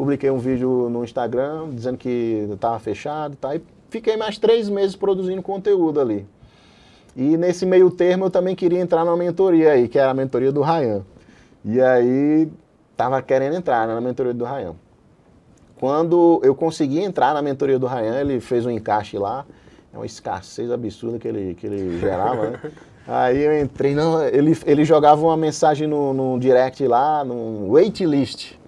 [0.00, 3.54] publiquei um vídeo no Instagram dizendo que estava fechado tá?
[3.54, 3.60] e
[3.90, 6.26] fiquei mais três meses produzindo conteúdo ali.
[7.14, 10.50] E nesse meio termo eu também queria entrar na mentoria aí, que era a mentoria
[10.50, 11.04] do Rayan.
[11.62, 12.48] E aí
[12.96, 14.74] tava querendo entrar né, na mentoria do Rayan.
[15.78, 19.44] Quando eu consegui entrar na mentoria do Rayan, ele fez um encaixe lá,
[19.92, 22.60] é uma escassez absurda que ele, que ele gerava, né?
[23.06, 28.59] Aí eu entrei, não, ele, ele jogava uma mensagem no, no direct lá, num waitlist.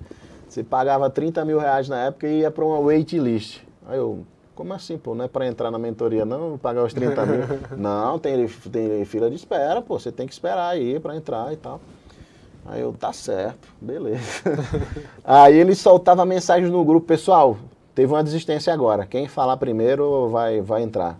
[0.53, 3.61] Você pagava 30 mil reais na época e ia para uma waitlist.
[3.89, 4.19] Aí eu,
[4.55, 5.15] como assim, pô?
[5.15, 6.59] Não é para entrar na mentoria, não?
[6.59, 7.41] Pagar os 30 mil?
[7.75, 9.99] não, tem, tem fila de espera, pô.
[9.99, 11.81] Você tem que esperar aí para entrar e tal.
[12.67, 14.43] Aí eu, tá certo, beleza.
[15.25, 17.57] aí ele soltava mensagens no grupo, pessoal,
[17.95, 19.07] teve uma desistência agora.
[19.07, 21.19] Quem falar primeiro vai, vai entrar.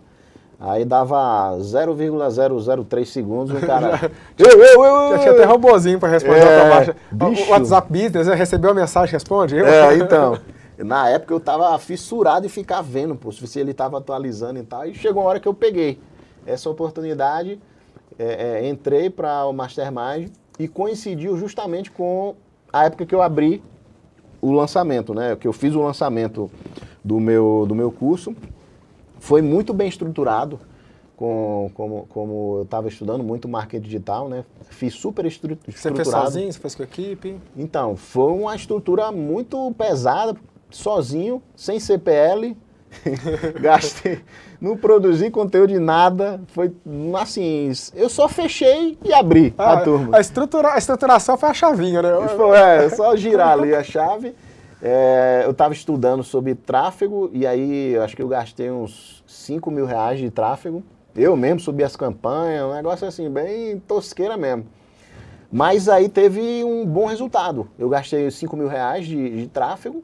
[0.65, 4.09] Aí dava 0,003 segundos o cara.
[4.39, 8.33] eu, eu, eu, Já tinha até robôzinho para responder é, O WhatsApp Business, né?
[8.33, 9.57] recebeu a mensagem, responde?
[9.57, 9.67] Eu.
[9.67, 10.39] É, então.
[10.77, 14.87] Na época eu tava fissurado e ficar vendo, pô, se ele tava atualizando e tal.
[14.87, 15.99] E chegou uma hora que eu peguei
[16.45, 17.59] essa oportunidade,
[18.17, 22.35] é, é, entrei para o Mastermind e coincidiu justamente com
[22.71, 23.61] a época que eu abri
[24.41, 25.35] o lançamento, né?
[25.35, 26.49] Que eu fiz o lançamento
[27.03, 28.33] do meu, do meu curso.
[29.23, 30.59] Foi muito bem estruturado,
[31.15, 34.43] com, como, como eu estava estudando muito marketing digital, né?
[34.69, 36.03] Fiz super estru estruturado.
[36.03, 36.51] Você fez sozinho?
[36.51, 37.37] Você fez com a equipe?
[37.55, 40.35] Então, foi uma estrutura muito pesada,
[40.69, 42.57] sozinho, sem CPL.
[43.61, 44.19] Gastei,
[44.59, 46.41] não produzi conteúdo de nada.
[46.47, 46.73] Foi
[47.17, 50.17] assim, eu só fechei e abri ah, a turma.
[50.17, 52.27] A, estrutura, a estruturação foi a chavinha, né?
[52.35, 54.35] Foi, é, só girar ali a chave.
[54.85, 59.85] É, eu estava estudando sobre tráfego e aí acho que eu gastei uns 5 mil
[59.85, 60.83] reais de tráfego.
[61.15, 64.65] Eu mesmo subi as campanhas, um negócio assim, bem tosqueira mesmo.
[65.49, 67.69] Mas aí teve um bom resultado.
[67.79, 70.03] Eu gastei 5 mil reais de, de tráfego,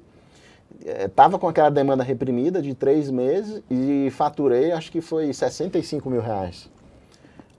[0.86, 6.10] estava é, com aquela demanda reprimida de três meses e faturei, acho que foi 65
[6.10, 6.70] mil reais.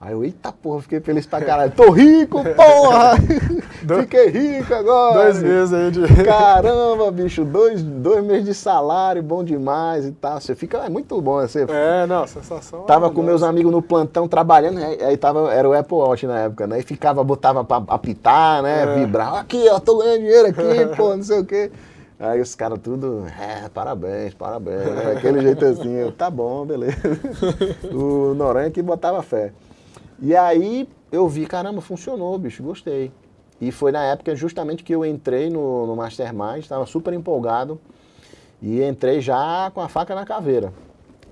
[0.03, 1.71] Aí eu, eita porra, fiquei feliz pra caralho.
[1.73, 3.11] Tô rico, porra!
[4.01, 5.25] fiquei rico agora!
[5.25, 6.01] Dois meses aí de.
[6.25, 10.41] Caramba, bicho, dois, dois meses de salário, bom demais e tal.
[10.41, 11.39] Você fica, é muito bom.
[11.41, 12.81] Você é, não, sensação.
[12.85, 16.39] Tava com meus amigos no plantão trabalhando, aí, aí tava, era o Apple Watch na
[16.39, 16.79] época, né?
[16.79, 18.81] E ficava, botava pra apitar, né?
[18.81, 18.95] É.
[18.95, 19.35] Vibrar.
[19.35, 21.71] Aqui, ó, tô ganhando dinheiro aqui, pô, não sei o quê.
[22.19, 24.83] Aí os caras tudo, é, parabéns, parabéns.
[24.83, 25.13] Né?
[25.15, 26.97] Aquele jeito assim, eu, tá bom, beleza.
[27.93, 29.51] o Noronha que botava fé.
[30.21, 33.11] E aí eu vi, caramba, funcionou, bicho, gostei.
[33.59, 37.79] E foi na época justamente que eu entrei no, no Mastermind, estava super empolgado.
[38.61, 40.71] E entrei já com a faca na caveira.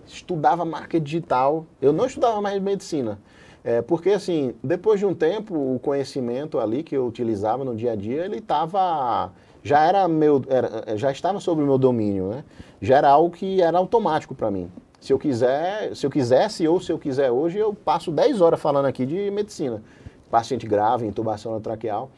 [0.07, 1.65] Estudava marketing digital.
[1.79, 3.19] Eu não estudava mais medicina.
[3.63, 7.91] É, porque assim, depois de um tempo, o conhecimento ali que eu utilizava no dia
[7.91, 9.31] a dia, ele estava
[9.63, 12.43] já era meu, era, já estava sob o meu domínio, né?
[12.81, 14.71] Já era algo que era automático para mim.
[14.99, 18.59] Se eu quiser, se eu quisesse ou se eu quiser hoje, eu passo 10 horas
[18.59, 19.81] falando aqui de medicina.
[20.29, 22.09] Paciente grave, intubação traqueal.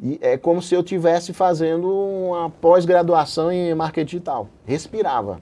[0.00, 4.48] E é como se eu tivesse fazendo uma pós-graduação em marketing digital.
[4.64, 5.40] Respirava,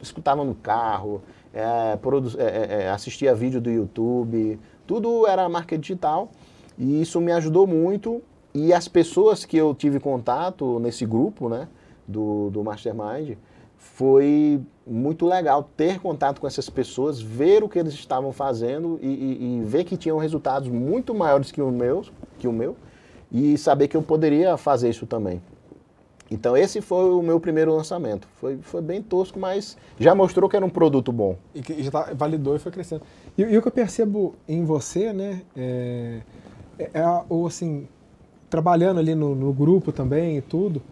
[0.00, 1.22] escutava no carro,
[1.52, 6.30] é, é, é, é, assistia vídeo do YouTube, tudo era marketing digital.
[6.78, 8.22] E isso me ajudou muito.
[8.54, 11.68] E as pessoas que eu tive contato nesse grupo, né,
[12.08, 13.36] do, do Mastermind,
[13.76, 19.06] foi muito legal ter contato com essas pessoas, ver o que eles estavam fazendo e,
[19.08, 22.04] e, e, ver que tinham resultados muito maiores que o meu,
[22.38, 22.76] que o meu
[23.32, 25.42] e saber que eu poderia fazer isso também.
[26.30, 28.28] Então esse foi o meu primeiro lançamento.
[28.36, 31.36] Foi, foi bem tosco, mas já mostrou que era um produto bom.
[31.54, 33.02] E que já tá, validou e foi crescendo.
[33.36, 36.20] E, e, o que eu percebo em você, né, é,
[36.78, 37.88] é, é o assim,
[38.48, 40.82] trabalhando ali no, no grupo também e tudo,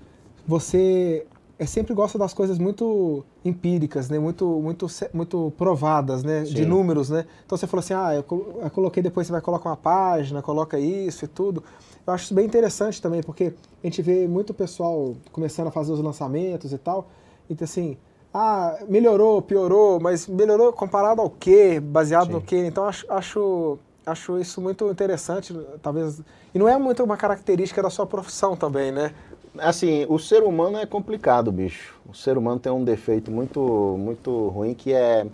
[0.47, 1.27] você
[1.59, 4.19] é sempre gosta das coisas muito empíricas, né?
[4.19, 6.45] Muito, muito, muito provadas, né?
[6.45, 6.55] Sim.
[6.55, 7.25] De números, né?
[7.47, 8.23] Então você falou assim, ah, eu
[8.71, 11.63] coloquei depois você vai colocar uma página, coloca isso e tudo.
[12.07, 15.93] Eu acho isso bem interessante também, porque a gente vê muito pessoal começando a fazer
[15.93, 17.09] os lançamentos e tal,
[17.49, 17.97] e assim,
[18.33, 21.81] ah, melhorou, piorou, mas melhorou comparado ao quê?
[21.81, 22.33] Baseado Sim.
[22.33, 22.65] no quê?
[22.67, 26.21] Então acho, acho, acho isso muito interessante, talvez.
[26.53, 29.15] E não é muito uma característica da sua profissão também, né?
[29.59, 31.95] Assim, o ser humano é complicado, bicho.
[32.09, 35.27] O ser humano tem um defeito muito, muito ruim que é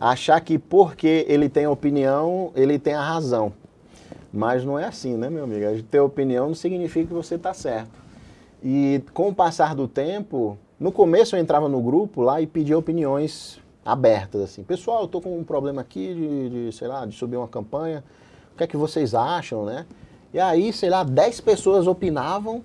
[0.00, 3.52] achar que porque ele tem opinião, ele tem a razão.
[4.32, 5.82] Mas não é assim, né, meu amigo?
[5.84, 8.04] Ter opinião não significa que você está certo.
[8.62, 12.76] E com o passar do tempo, no começo eu entrava no grupo lá e pedia
[12.76, 14.62] opiniões abertas, assim.
[14.62, 18.04] Pessoal, eu tô com um problema aqui de, de, sei lá, de subir uma campanha.
[18.52, 19.86] O que é que vocês acham, né?
[20.34, 22.62] E aí, sei lá, 10 pessoas opinavam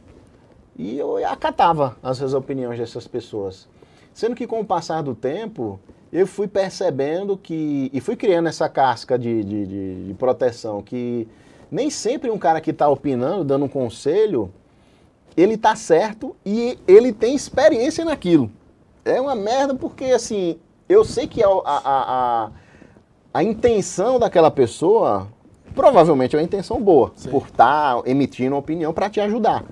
[0.77, 3.67] e eu acatava as opiniões dessas pessoas.
[4.13, 5.79] Sendo que com o passar do tempo,
[6.11, 7.89] eu fui percebendo que.
[7.93, 11.27] e fui criando essa casca de, de, de, de proteção, que
[11.69, 14.51] nem sempre um cara que está opinando, dando um conselho,
[15.37, 18.51] ele está certo e ele tem experiência naquilo.
[19.05, 20.57] É uma merda porque, assim,
[20.89, 22.51] eu sei que a, a, a,
[23.33, 25.27] a intenção daquela pessoa
[25.73, 27.29] provavelmente é uma intenção boa, Sim.
[27.29, 29.63] por estar tá emitindo uma opinião para te ajudar.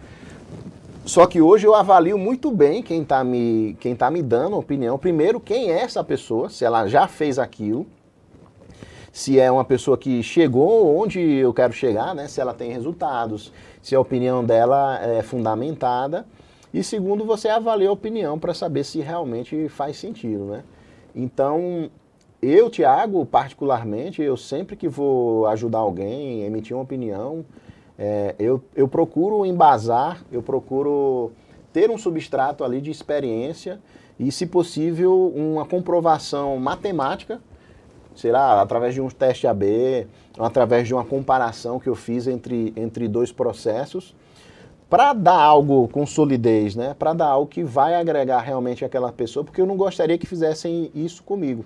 [1.06, 4.98] Só que hoje eu avalio muito bem quem está me, quem tá me dando opinião.
[4.98, 7.88] Primeiro, quem é essa pessoa, se ela já fez aquilo,
[9.12, 12.28] se é uma pessoa que chegou onde eu quero chegar, né?
[12.28, 16.26] se ela tem resultados, se a opinião dela é fundamentada.
[16.74, 20.46] E segundo, você avalia a opinião para saber se realmente faz sentido.
[20.46, 20.64] Né?
[21.16, 21.90] Então,
[22.42, 27.44] eu, Tiago, particularmente, eu sempre que vou ajudar alguém, emitir uma opinião,
[28.00, 31.32] é, eu, eu procuro embasar, eu procuro
[31.74, 33.80] ter um substrato ali de experiência
[34.18, 37.40] e, se possível, uma comprovação matemática
[38.20, 40.06] sei lá, através de um teste AB,
[40.38, 44.14] através de uma comparação que eu fiz entre, entre dois processos,
[44.90, 46.96] para dar algo com solidez, né?
[46.98, 50.92] Para dar algo que vai agregar realmente aquela pessoa, porque eu não gostaria que fizessem
[50.94, 51.64] isso comigo.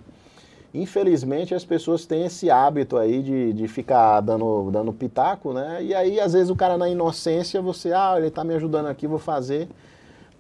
[0.74, 5.84] Infelizmente, as pessoas têm esse hábito aí de, de ficar dando, dando pitaco, né?
[5.84, 9.06] E aí, às vezes, o cara na inocência, você, ah, ele tá me ajudando aqui,
[9.06, 9.70] vou fazer.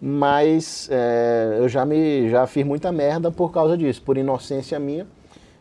[0.01, 5.05] Mas é, eu já, me, já fiz muita merda por causa disso, por inocência minha.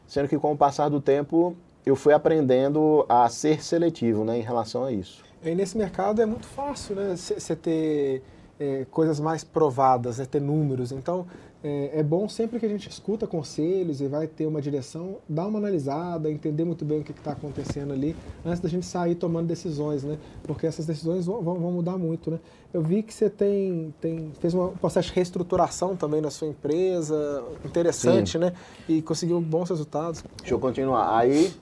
[0.07, 1.55] Sendo que com o passar do tempo,
[1.85, 5.23] eu fui aprendendo a ser seletivo, né, em relação a isso.
[5.45, 7.15] E nesse mercado é muito fácil, né?
[7.17, 8.23] Você ter
[8.59, 10.25] é, coisas mais provadas, né?
[10.25, 10.93] ter números.
[10.93, 11.27] Então,
[11.65, 15.47] é, é, bom sempre que a gente escuta conselhos e vai ter uma direção, dar
[15.47, 19.47] uma analisada, entender muito bem o que está acontecendo ali, antes da gente sair tomando
[19.47, 20.19] decisões, né?
[20.43, 22.41] Porque essas decisões vão, vão mudar muito, né?
[22.75, 27.45] Eu vi que você tem, tem, fez um processo de reestruturação também na sua empresa,
[27.65, 28.39] interessante, Sim.
[28.39, 28.53] né?
[28.89, 30.25] E conseguiu bons resultados.
[30.39, 31.17] Deixa eu continuar.
[31.17, 31.53] Aí,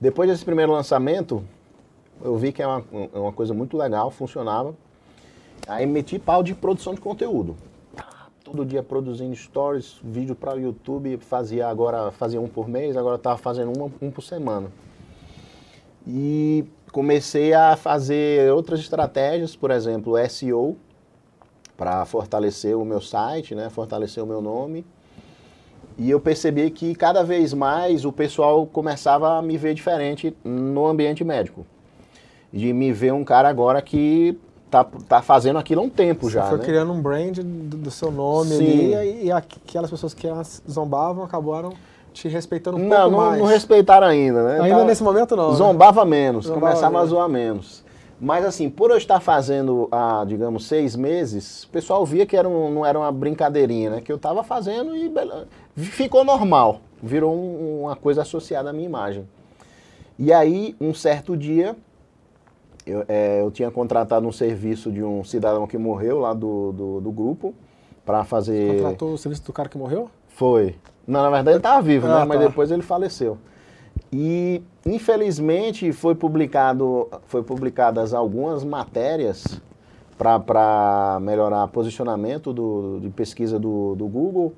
[0.00, 1.44] depois desse primeiro lançamento,
[2.20, 4.74] eu vi que é uma, uma coisa muito legal, funcionava.
[5.68, 7.54] Aí meti pau de produção de conteúdo
[8.50, 13.14] todo dia produzindo stories, vídeo para o YouTube, fazia agora fazia um por mês, agora
[13.14, 14.72] estava fazendo um, um por semana.
[16.04, 20.76] E comecei a fazer outras estratégias, por exemplo, SEO,
[21.76, 24.84] para fortalecer o meu site, né, fortalecer o meu nome.
[25.96, 30.86] E eu percebi que cada vez mais o pessoal começava a me ver diferente no
[30.88, 31.64] ambiente médico.
[32.52, 34.36] De me ver um cara agora que
[34.70, 36.44] tá, tá fazendo aquilo há um tempo Você já.
[36.44, 36.64] Foi né?
[36.64, 38.94] criando um brand do, do seu nome Sim.
[38.94, 40.26] ali e, aquelas pessoas que
[40.68, 41.72] zombavam acabaram
[42.12, 43.38] te respeitando um não, pouco não, mais.
[43.40, 44.60] Não respeitaram ainda, né?
[44.62, 45.50] Ainda tá, nesse momento não.
[45.50, 45.56] Né?
[45.56, 46.10] Zombava né?
[46.10, 47.08] menos, Zombava começava menos.
[47.08, 47.84] a zoar menos.
[48.20, 52.46] Mas assim, por eu estar fazendo há, digamos, seis meses, o pessoal via que era
[52.46, 54.00] um, não era uma brincadeirinha, né?
[54.02, 55.10] Que eu estava fazendo e
[55.76, 56.80] ficou normal.
[57.02, 59.26] Virou um, uma coisa associada à minha imagem.
[60.18, 61.74] E aí, um certo dia,
[62.86, 67.00] eu, é, eu tinha contratado um serviço de um cidadão que morreu lá do, do,
[67.00, 67.54] do grupo
[68.04, 68.66] para fazer.
[68.66, 70.10] Você contratou o serviço do cara que morreu?
[70.28, 70.76] Foi.
[71.06, 72.12] Não, na verdade ele estava vivo, né?
[72.12, 72.20] ah, né?
[72.20, 72.26] Tá.
[72.26, 73.38] Mas depois ele faleceu.
[74.12, 79.60] E infelizmente foi publicado, foi publicadas algumas matérias
[80.16, 84.52] para melhorar o posicionamento do, de pesquisa do, do Google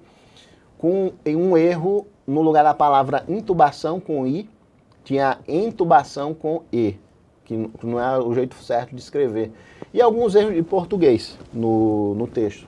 [0.76, 4.48] com um erro no lugar da palavra intubação com i,
[5.04, 6.96] tinha intubação com e
[7.78, 9.50] que não é o jeito certo de escrever.
[9.92, 12.66] E alguns erros de português no, no texto.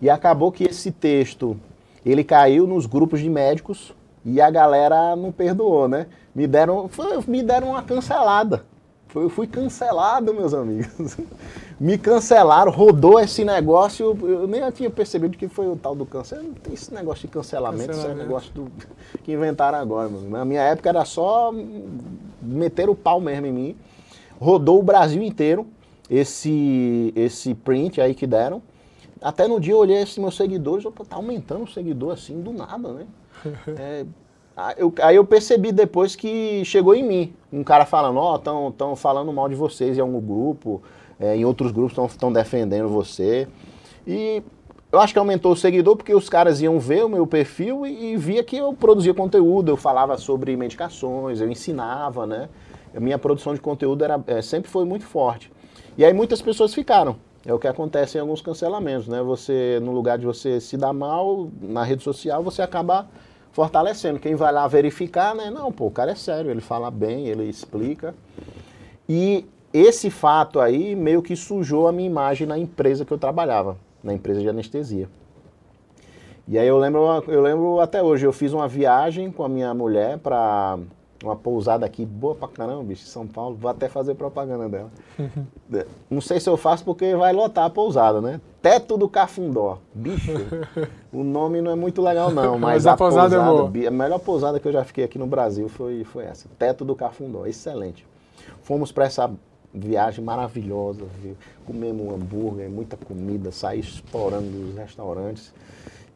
[0.00, 1.56] E acabou que esse texto,
[2.04, 3.94] ele caiu nos grupos de médicos
[4.24, 6.06] e a galera não perdoou, né?
[6.34, 8.64] Me deram, foi, me deram uma cancelada.
[9.08, 11.16] Foi, eu fui cancelado, meus amigos.
[11.78, 14.16] me cancelaram, rodou esse negócio.
[14.22, 16.36] Eu nem tinha percebido que foi o tal do câncer.
[16.42, 18.72] Não tem esse negócio de cancelamento, esse é negócio do,
[19.22, 20.08] que inventaram agora.
[20.08, 20.28] Mano.
[20.30, 21.52] Na minha época era só
[22.42, 23.76] meter o pau mesmo em mim
[24.38, 25.66] rodou o Brasil inteiro
[26.08, 28.62] esse, esse print aí que deram.
[29.20, 32.52] Até no dia eu olhei esses meus seguidores, opa, tá aumentando o seguidor assim do
[32.52, 33.06] nada, né?
[34.56, 38.68] É, eu, aí eu percebi depois que chegou em mim, um cara falando, ó, oh,
[38.68, 40.80] estão falando mal de vocês em algum grupo,
[41.18, 43.48] é, em outros grupos estão defendendo você.
[44.06, 44.44] E
[44.92, 48.12] eu acho que aumentou o seguidor porque os caras iam ver o meu perfil e,
[48.12, 52.48] e via que eu produzia conteúdo, eu falava sobre medicações, eu ensinava, né?
[52.94, 55.50] A minha produção de conteúdo era, é, sempre foi muito forte.
[55.96, 57.16] E aí muitas pessoas ficaram.
[57.46, 59.22] É o que acontece em alguns cancelamentos, né?
[59.22, 63.06] Você, no lugar de você se dar mal na rede social, você acaba
[63.52, 64.18] fortalecendo.
[64.18, 65.50] Quem vai lá verificar, né?
[65.50, 68.14] Não, pô, o cara é sério, ele fala bem, ele explica.
[69.06, 73.76] E esse fato aí meio que sujou a minha imagem na empresa que eu trabalhava,
[74.02, 75.08] na empresa de anestesia.
[76.48, 79.72] E aí eu lembro, eu lembro até hoje, eu fiz uma viagem com a minha
[79.74, 80.78] mulher para
[81.26, 83.56] uma pousada aqui boa pra caramba, bicho, São Paulo.
[83.56, 84.90] Vou até fazer propaganda dela.
[86.10, 88.40] Não sei se eu faço porque vai lotar a pousada, né?
[88.62, 89.78] Teto do Cafundó.
[89.94, 90.32] Bicho,
[91.12, 93.88] o nome não é muito legal não, mas, mas a, a, pousada, é boa.
[93.88, 96.48] a melhor pousada que eu já fiquei aqui no Brasil foi, foi essa.
[96.58, 98.06] Teto do Cafundó, excelente.
[98.62, 99.30] Fomos para essa
[99.74, 101.36] viagem maravilhosa, viu?
[101.66, 105.52] comemos um hambúrguer, muita comida, saí explorando os restaurantes.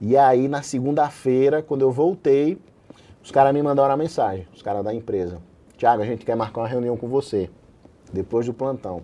[0.00, 2.56] E aí, na segunda-feira, quando eu voltei,
[3.28, 5.38] os caras me mandaram uma mensagem, os caras da empresa.
[5.76, 7.50] Tiago, a gente quer marcar uma reunião com você,
[8.10, 9.02] depois do plantão.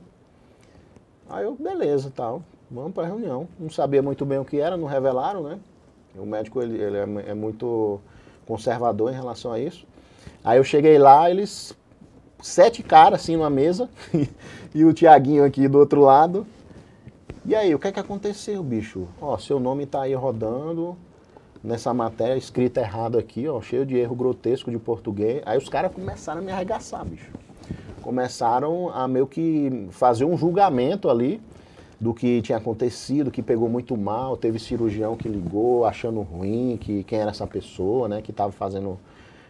[1.28, 3.46] Aí eu, beleza, tal, vamos para a reunião.
[3.60, 5.58] Não sabia muito bem o que era, não revelaram, né?
[6.16, 8.00] O médico, ele, ele é, é muito
[8.46, 9.86] conservador em relação a isso.
[10.42, 11.76] Aí eu cheguei lá, eles,
[12.40, 13.90] sete caras assim numa mesa,
[14.74, 16.46] e o Tiaguinho aqui do outro lado.
[17.44, 19.06] E aí, o que é que aconteceu, bicho?
[19.20, 20.96] Ó, seu nome tá aí rodando,
[21.64, 25.42] nessa matéria, escrita errado aqui, ó, cheio de erro grotesco de português.
[25.46, 27.30] Aí os caras começaram a me arregaçar, bicho.
[28.02, 31.40] Começaram a meio que fazer um julgamento ali
[31.98, 37.02] do que tinha acontecido, que pegou muito mal, teve cirurgião que ligou achando ruim, que
[37.04, 38.98] quem era essa pessoa, né, que estava fazendo,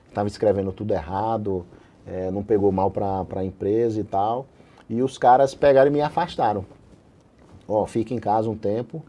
[0.09, 1.67] estava escrevendo tudo errado,
[2.07, 4.47] é, não pegou mal para a empresa e tal.
[4.89, 6.65] E os caras pegaram e me afastaram.
[7.67, 9.03] Ó, fica em casa um tempo,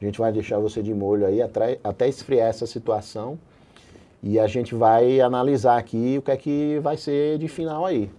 [0.00, 3.38] a gente vai deixar você de molho aí até, esfriar essa situação
[4.22, 8.10] e a gente vai analisar aqui o que é que vai ser de final aí.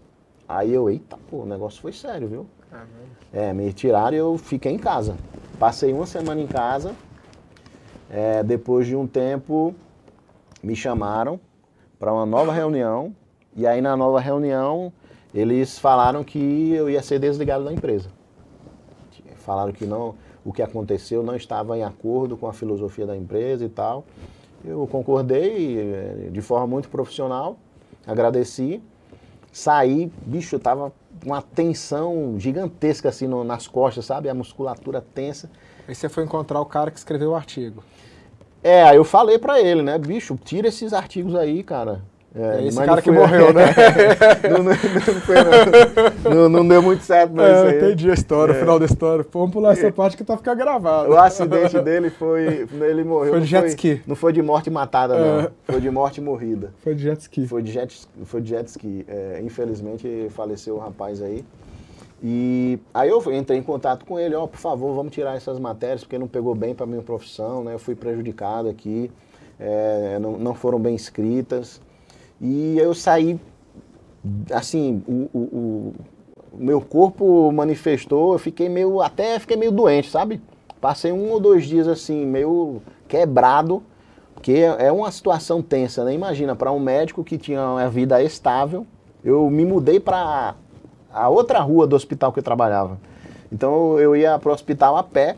[0.48, 2.46] Aí eu, eita, pô, o negócio foi sério, viu?
[3.34, 5.16] É, me tiraram e eu fiquei em casa.
[5.58, 6.94] Passei uma semana em casa.
[8.10, 9.74] É, depois de um tempo,
[10.62, 11.40] me chamaram
[11.98, 13.16] para uma nova reunião.
[13.56, 14.92] E aí, na nova reunião,
[15.34, 18.10] eles falaram que eu ia ser desligado da empresa.
[19.38, 23.66] Falaram que não, o que aconteceu não estava em acordo com a filosofia da empresa
[23.66, 24.06] e tal.
[24.64, 27.58] Eu concordei eh, de forma muito profissional,
[28.06, 28.82] agradeci,
[29.52, 30.94] saí, bicho, eu tava
[31.26, 34.30] uma tensão gigantesca assim no, nas costas, sabe?
[34.30, 35.50] A musculatura tensa.
[35.88, 37.84] Aí você foi encontrar o cara que escreveu o artigo.
[38.64, 42.02] É, aí eu falei para ele, né, bicho, tira esses artigos aí, cara.
[42.34, 43.66] É, esse cara que morreu, né?
[44.50, 44.74] não, não,
[45.22, 45.36] foi,
[46.34, 47.44] não, não, deu muito certo, não.
[47.44, 48.56] É, entendi a história, é.
[48.56, 49.26] o final da história.
[49.34, 51.12] Vamos pular essa parte que tá ficando gravado.
[51.12, 52.66] O acidente dele foi.
[52.72, 53.34] Ele morreu.
[53.34, 54.02] Foi de jet ski.
[54.08, 55.40] Não foi de morte matada, não.
[55.42, 55.52] É.
[55.64, 56.74] Foi de morte morrida.
[56.82, 57.48] Foi de jet ski.
[57.48, 59.06] Foi de jet, foi de jet ski.
[59.10, 61.44] É, infelizmente faleceu o rapaz aí.
[62.24, 65.58] E aí eu entrei em contato com ele, ó, oh, por favor, vamos tirar essas
[65.58, 67.74] matérias, porque não pegou bem para minha profissão, né?
[67.74, 69.12] Eu fui prejudicado aqui,
[69.60, 71.82] é, não, não foram bem escritas.
[72.42, 73.40] E eu saí,
[74.52, 75.94] assim, o, o,
[76.54, 80.42] o, meu corpo manifestou, eu fiquei meio, até fiquei meio doente, sabe?
[80.82, 83.84] Passei um ou dois dias assim, meio quebrado,
[84.34, 86.16] porque é uma situação tensa, né?
[86.16, 88.88] Imagina, para um médico que tinha uma vida estável,
[89.24, 90.56] eu me mudei para
[91.14, 92.98] a outra rua do hospital que eu trabalhava.
[93.52, 95.38] Então eu ia para o hospital a pé,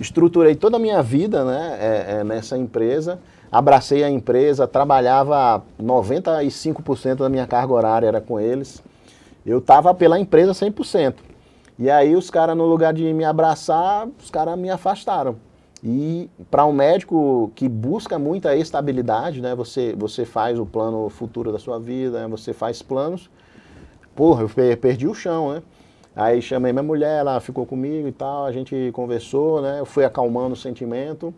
[0.00, 3.20] estruturei toda a minha vida né, é, é, nessa empresa
[3.50, 8.82] abracei a empresa, trabalhava 95% da minha carga horária era com eles.
[9.44, 11.14] Eu estava pela empresa 100%.
[11.78, 15.36] E aí os caras, no lugar de me abraçar, os caras me afastaram.
[15.82, 21.50] E para um médico que busca muita estabilidade, né, você, você faz o plano futuro
[21.50, 23.30] da sua vida, né, você faz planos,
[24.14, 25.62] porra, eu perdi o chão, né?
[26.14, 29.80] Aí chamei minha mulher, ela ficou comigo e tal, a gente conversou, né?
[29.80, 31.32] Eu fui acalmando o sentimento.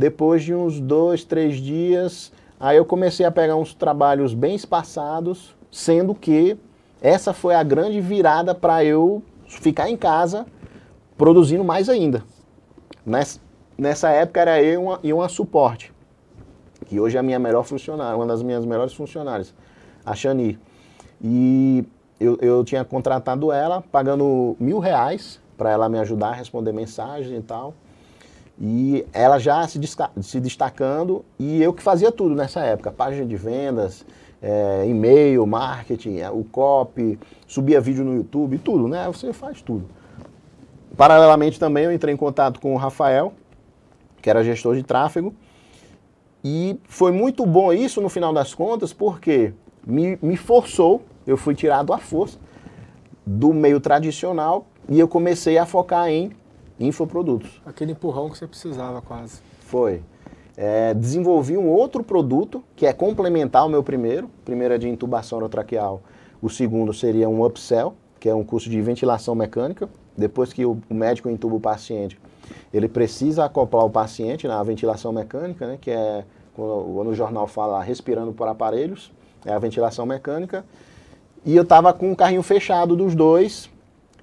[0.00, 5.54] Depois de uns dois, três dias, aí eu comecei a pegar uns trabalhos bem espaçados,
[5.70, 6.56] sendo que
[7.02, 10.46] essa foi a grande virada para eu ficar em casa
[11.18, 12.24] produzindo mais ainda.
[13.76, 15.92] Nessa, época era eu e uma, e uma suporte,
[16.86, 19.52] que hoje é a minha melhor funcionária, uma das minhas melhores funcionárias,
[20.06, 20.58] a Shani.
[21.20, 21.84] E
[22.18, 27.38] eu, eu tinha contratado ela, pagando mil reais para ela me ajudar a responder mensagens
[27.38, 27.74] e tal.
[28.60, 29.80] E ela já se,
[30.20, 34.04] se destacando e eu que fazia tudo nessa época, página de vendas,
[34.42, 39.06] é, e-mail, marketing, é, o copy, subia vídeo no YouTube, tudo, né?
[39.06, 39.88] Você faz tudo.
[40.96, 43.32] Paralelamente também eu entrei em contato com o Rafael,
[44.20, 45.34] que era gestor de tráfego,
[46.44, 49.54] e foi muito bom isso no final das contas, porque
[49.86, 52.38] me, me forçou, eu fui tirado à força
[53.26, 56.32] do meio tradicional e eu comecei a focar em
[56.80, 57.60] infoprodutos.
[57.64, 59.40] Aquele empurrão que você precisava quase.
[59.60, 60.02] Foi.
[60.56, 64.26] É, desenvolvi um outro produto que é complementar ao meu primeiro.
[64.26, 66.02] O primeiro é de intubação orotraqueal.
[66.42, 69.88] O segundo seria um upsell, que é um curso de ventilação mecânica.
[70.16, 72.18] Depois que o médico intuba o paciente,
[72.72, 76.24] ele precisa acoplar o paciente na ventilação mecânica, né, que é,
[76.54, 79.12] quando o jornal fala respirando por aparelhos,
[79.44, 80.64] é a ventilação mecânica.
[81.44, 83.69] E eu estava com o carrinho fechado dos dois,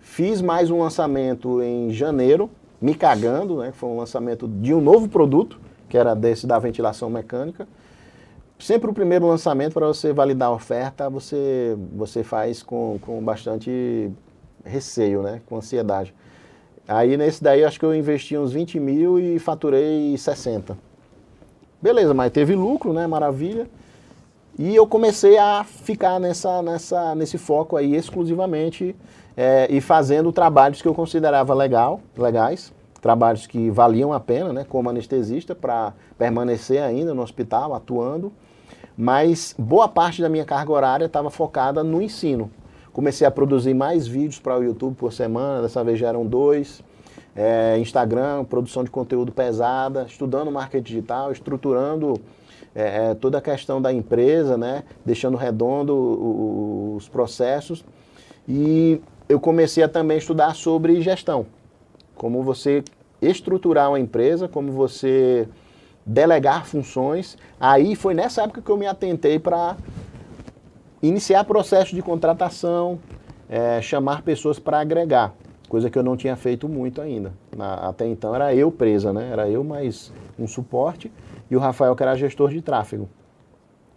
[0.08, 2.50] Fiz mais um lançamento em janeiro,
[2.82, 3.72] me cagando, né?
[3.72, 7.68] Foi um lançamento de um novo produto, que era desse da ventilação mecânica.
[8.58, 14.10] Sempre o primeiro lançamento para você validar a oferta, você, você faz com, com bastante
[14.66, 15.42] receio, né?
[15.46, 16.16] Com ansiedade.
[16.88, 20.76] Aí nesse daí acho que eu investi uns 20 mil e faturei 60.
[21.80, 23.06] Beleza, mas teve lucro, né?
[23.06, 23.68] Maravilha.
[24.58, 28.96] E eu comecei a ficar nessa, nessa, nesse foco aí exclusivamente
[29.36, 34.66] é, e fazendo trabalhos que eu considerava legal, legais, trabalhos que valiam a pena, né,
[34.68, 38.34] como anestesista, para permanecer ainda no hospital, atuando.
[38.98, 42.50] Mas boa parte da minha carga horária estava focada no ensino.
[42.92, 46.82] Comecei a produzir mais vídeos para o YouTube por semana, dessa vez já eram dois.
[47.38, 52.20] é, Instagram, produção de conteúdo pesada, estudando marketing digital, estruturando
[52.78, 54.84] é, é toda a questão da empresa, né?
[55.04, 57.84] deixando redondo os processos.
[58.48, 61.48] E eu comecei a também estudar sobre gestão,
[62.16, 62.84] como você
[63.20, 65.50] estruturar uma empresa, como você
[66.06, 67.36] delegar funções.
[67.60, 69.76] Aí foi nessa época que eu me atentei para
[71.02, 73.00] iniciar processo de contratação,
[73.50, 75.34] é, chamar pessoas para agregar,
[75.68, 77.34] coisa que eu não tinha feito muito ainda.
[77.56, 79.30] Na, até então era eu presa, né?
[79.32, 81.12] Era eu mais um suporte
[81.50, 83.10] e o Rafael que era gestor de tráfego.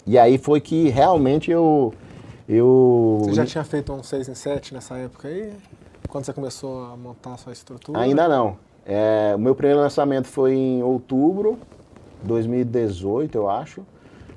[0.06, 1.92] E aí foi que realmente eu
[2.48, 5.52] eu Você já tinha feito um 6 em 7 nessa época aí?
[6.08, 8.00] Quando você começou a montar a sua estrutura?
[8.00, 8.56] Ainda não.
[8.84, 11.58] É, o meu primeiro lançamento foi em outubro
[12.20, 13.86] de 2018, eu acho.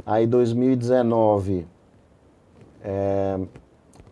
[0.05, 1.65] Aí 2019
[2.83, 3.39] é,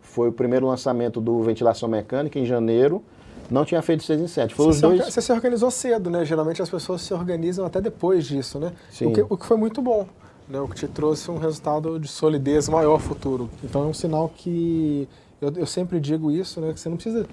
[0.00, 3.04] foi o primeiro lançamento do Ventilação Mecânica em janeiro.
[3.50, 4.54] Não tinha feito 6 em 7.
[4.54, 5.04] Foi você, os dois...
[5.04, 6.24] você se organizou cedo, né?
[6.24, 8.72] Geralmente as pessoas se organizam até depois disso, né?
[8.90, 9.06] Sim.
[9.06, 10.06] O, que, o que foi muito bom
[10.48, 13.48] né, o que te trouxe um resultado de solidez maior futuro.
[13.64, 15.08] Então é um sinal que
[15.40, 17.26] eu, eu sempre digo isso, né, que você não precisa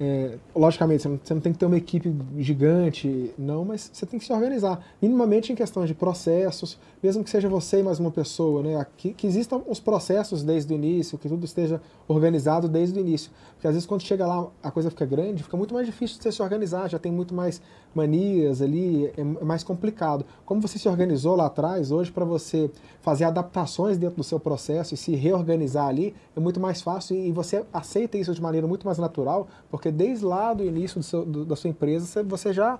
[0.00, 4.06] é, logicamente, você não, você não, tem que ter uma equipe gigante, não, mas você
[4.06, 4.80] tem que se organizar.
[5.02, 8.86] Minimamente em questões de processos, mesmo que seja você e mais uma pessoa, né?
[8.96, 13.30] Que, que existam os processos desde o início, que tudo esteja organizado desde o início.
[13.54, 16.22] Porque às vezes quando chega lá a coisa fica grande, fica muito mais difícil de
[16.22, 17.60] você se organizar, já tem muito mais
[17.94, 20.24] manias ali, é, é mais complicado.
[20.44, 22.70] Como você se organizou lá atrás, hoje para você
[23.00, 27.32] fazer adaptações dentro do seu processo e se reorganizar ali, é muito mais fácil e
[27.32, 31.24] você aceita isso de maneira muito mais natural, porque desde lá do início do seu,
[31.24, 32.78] do, da sua empresa você já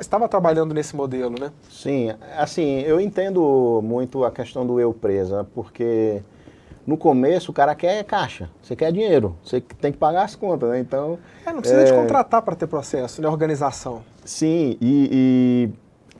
[0.00, 1.52] estava trabalhando nesse modelo, né?
[1.70, 3.41] Sim, assim, eu entendo
[3.82, 6.22] muito a questão do eu presa, porque
[6.86, 10.70] no começo o cara quer caixa, você quer dinheiro, você tem que pagar as contas,
[10.70, 10.80] né?
[10.80, 11.18] Então.
[11.46, 11.84] É, não precisa é...
[11.84, 13.28] de contratar para ter processo, né?
[13.28, 14.02] Organização.
[14.24, 15.70] Sim, e, e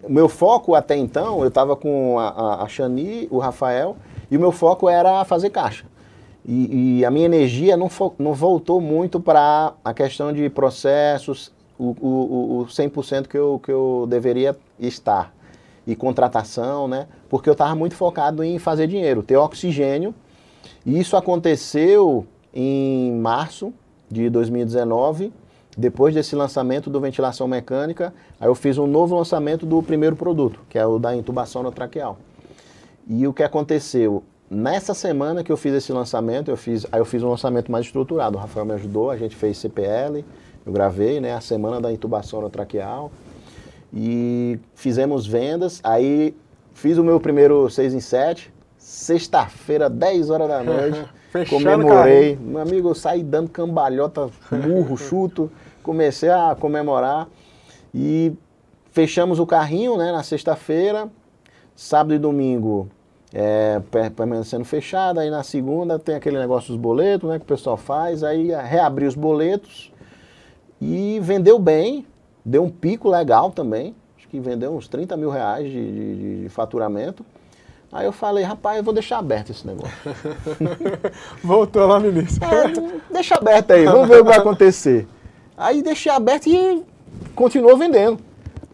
[0.02, 3.96] o meu foco até então, eu estava com a, a Shani, o Rafael,
[4.30, 5.84] e o meu foco era fazer caixa.
[6.44, 11.96] E, e a minha energia não, não voltou muito para a questão de processos, o,
[12.00, 15.32] o, o 100% que eu, que eu deveria estar.
[15.86, 17.08] E contratação, né?
[17.28, 20.14] Porque eu estava muito focado em fazer dinheiro, ter oxigênio
[20.84, 23.72] e isso aconteceu em março
[24.10, 25.32] de 2019,
[25.76, 30.60] depois desse lançamento do ventilação mecânica, aí eu fiz um novo lançamento do primeiro produto,
[30.68, 32.18] que é o da intubação traqueal.
[33.08, 34.22] E o que aconteceu?
[34.50, 37.86] Nessa semana que eu fiz esse lançamento, eu fiz, aí eu fiz um lançamento mais
[37.86, 38.36] estruturado.
[38.36, 40.22] O Rafael me ajudou, a gente fez CPL,
[40.66, 43.10] eu gravei, né, a semana da intubação traqueal.
[43.92, 46.34] E fizemos vendas, aí
[46.72, 51.04] fiz o meu primeiro 6 em 7, sexta-feira, 10 horas da noite.
[51.48, 52.36] comemorei.
[52.36, 55.50] Meu amigo, eu saí dando cambalhota, murro, chuto.
[55.82, 57.28] Comecei a comemorar.
[57.94, 58.32] E
[58.90, 61.08] fechamos o carrinho né, na sexta-feira.
[61.74, 62.88] Sábado e domingo
[63.32, 63.80] é,
[64.14, 65.20] permanecendo fechado.
[65.20, 68.22] Aí na segunda tem aquele negócio dos boletos né, que o pessoal faz.
[68.22, 69.92] Aí reabri os boletos.
[70.80, 72.06] E vendeu bem.
[72.44, 73.94] Deu um pico legal também.
[74.16, 77.24] Acho que vendeu uns 30 mil reais de, de, de faturamento.
[77.92, 79.92] Aí eu falei, rapaz, eu vou deixar aberto esse negócio.
[81.44, 82.42] Voltou lá no início.
[82.42, 85.06] É, deixa aberto aí, vamos ver o que vai acontecer.
[85.56, 86.82] Aí deixei aberto e
[87.34, 88.18] continuou vendendo.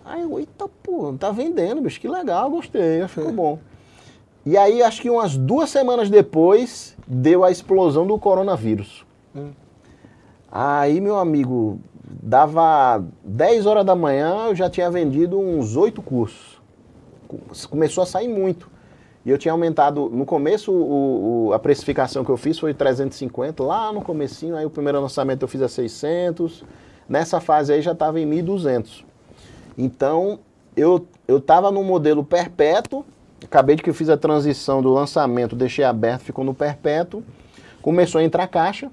[0.04, 3.58] Aí eu, eita, pô, tá vendendo, bicho, que legal, gostei, ficou bom.
[4.46, 9.04] E aí, acho que umas duas semanas depois, deu a explosão do coronavírus.
[9.36, 9.50] Hum.
[10.50, 11.78] Aí, meu amigo,
[12.11, 16.59] dava 10 horas da manhã, eu já tinha vendido uns oito cursos.
[17.68, 18.70] Começou a sair muito.
[19.24, 23.62] E eu tinha aumentado, no começo o, o, a precificação que eu fiz foi 350,
[23.62, 26.64] lá no comecinho, aí o primeiro lançamento eu fiz a 600,
[27.06, 29.04] nessa fase aí já estava em 1.200.
[29.76, 30.38] Então,
[30.74, 33.04] eu estava no modelo perpétuo,
[33.44, 37.22] acabei de que eu fiz a transição do lançamento, deixei aberto, ficou no perpétuo,
[37.82, 38.90] começou a entrar caixa,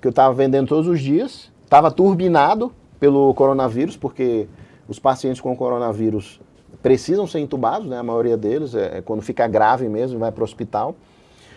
[0.00, 4.46] que eu estava vendendo todos os dias, estava turbinado pelo coronavírus, porque
[4.88, 6.40] os pacientes com coronavírus
[6.80, 10.42] precisam ser entubados, né, a maioria deles, é, é quando fica grave mesmo, vai para
[10.42, 10.94] o hospital.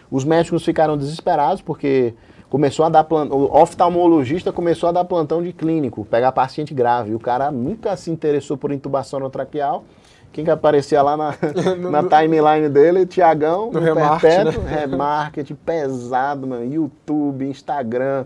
[0.10, 2.16] Os médicos ficaram desesperados porque
[2.50, 7.14] começou a dar plantão, o oftalmologista começou a dar plantão de clínico, pegar paciente grave.
[7.14, 9.84] O cara nunca se interessou por intubação no traqueal.
[10.32, 11.36] Quem que aparecia lá na,
[11.92, 13.06] na timeline dele?
[13.06, 14.80] Tiagão, no, no remarketing, né?
[14.80, 18.26] remarketing pesado, mano, YouTube, Instagram.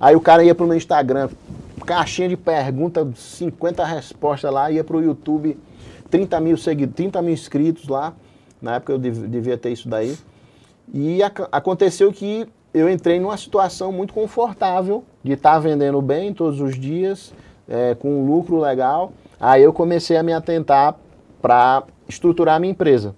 [0.00, 1.28] Aí o cara ia pro meu Instagram,
[1.86, 5.58] caixinha de pergunta, 50 respostas lá, ia pro YouTube
[6.10, 8.12] 30 mil seguidores, 30 mil inscritos lá.
[8.60, 10.16] Na época eu devia ter isso daí.
[10.92, 11.20] E
[11.50, 16.78] aconteceu que eu entrei numa situação muito confortável de estar tá vendendo bem todos os
[16.78, 17.32] dias,
[17.68, 19.12] é, com um lucro legal.
[19.40, 20.94] Aí eu comecei a me atentar
[21.40, 23.14] para estruturar a minha empresa.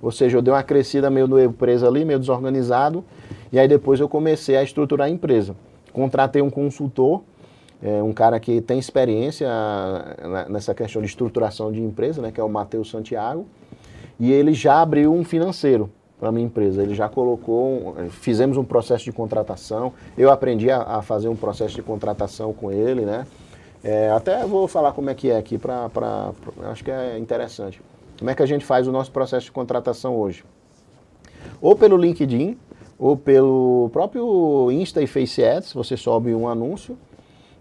[0.00, 3.04] Ou seja, eu dei uma crescida meio do empresa ali, meio desorganizado,
[3.50, 5.56] e aí depois eu comecei a estruturar a empresa.
[5.96, 7.22] Contratei um consultor,
[7.82, 12.38] é, um cara que tem experiência né, nessa questão de estruturação de empresa, né, que
[12.38, 13.46] é o Matheus Santiago,
[14.20, 15.90] e ele já abriu um financeiro
[16.20, 16.82] para minha empresa.
[16.82, 21.74] Ele já colocou, fizemos um processo de contratação, eu aprendi a, a fazer um processo
[21.74, 23.26] de contratação com ele, né?
[23.82, 25.88] É, até vou falar como é que é aqui, para
[26.70, 27.80] acho que é interessante.
[28.18, 30.44] Como é que a gente faz o nosso processo de contratação hoje?
[31.58, 32.58] Ou pelo LinkedIn,
[32.98, 36.96] ou pelo próprio Insta e Face Ads, você sobe um anúncio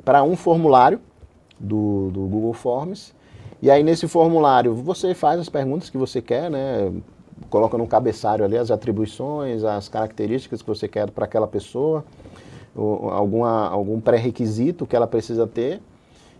[0.03, 0.99] para um formulário
[1.59, 3.13] do, do Google Forms.
[3.61, 6.91] E aí nesse formulário você faz as perguntas que você quer, né?
[7.49, 12.05] Coloca no cabeçalho ali as atribuições, as características que você quer para aquela pessoa,
[12.75, 15.81] alguma, algum pré-requisito que ela precisa ter.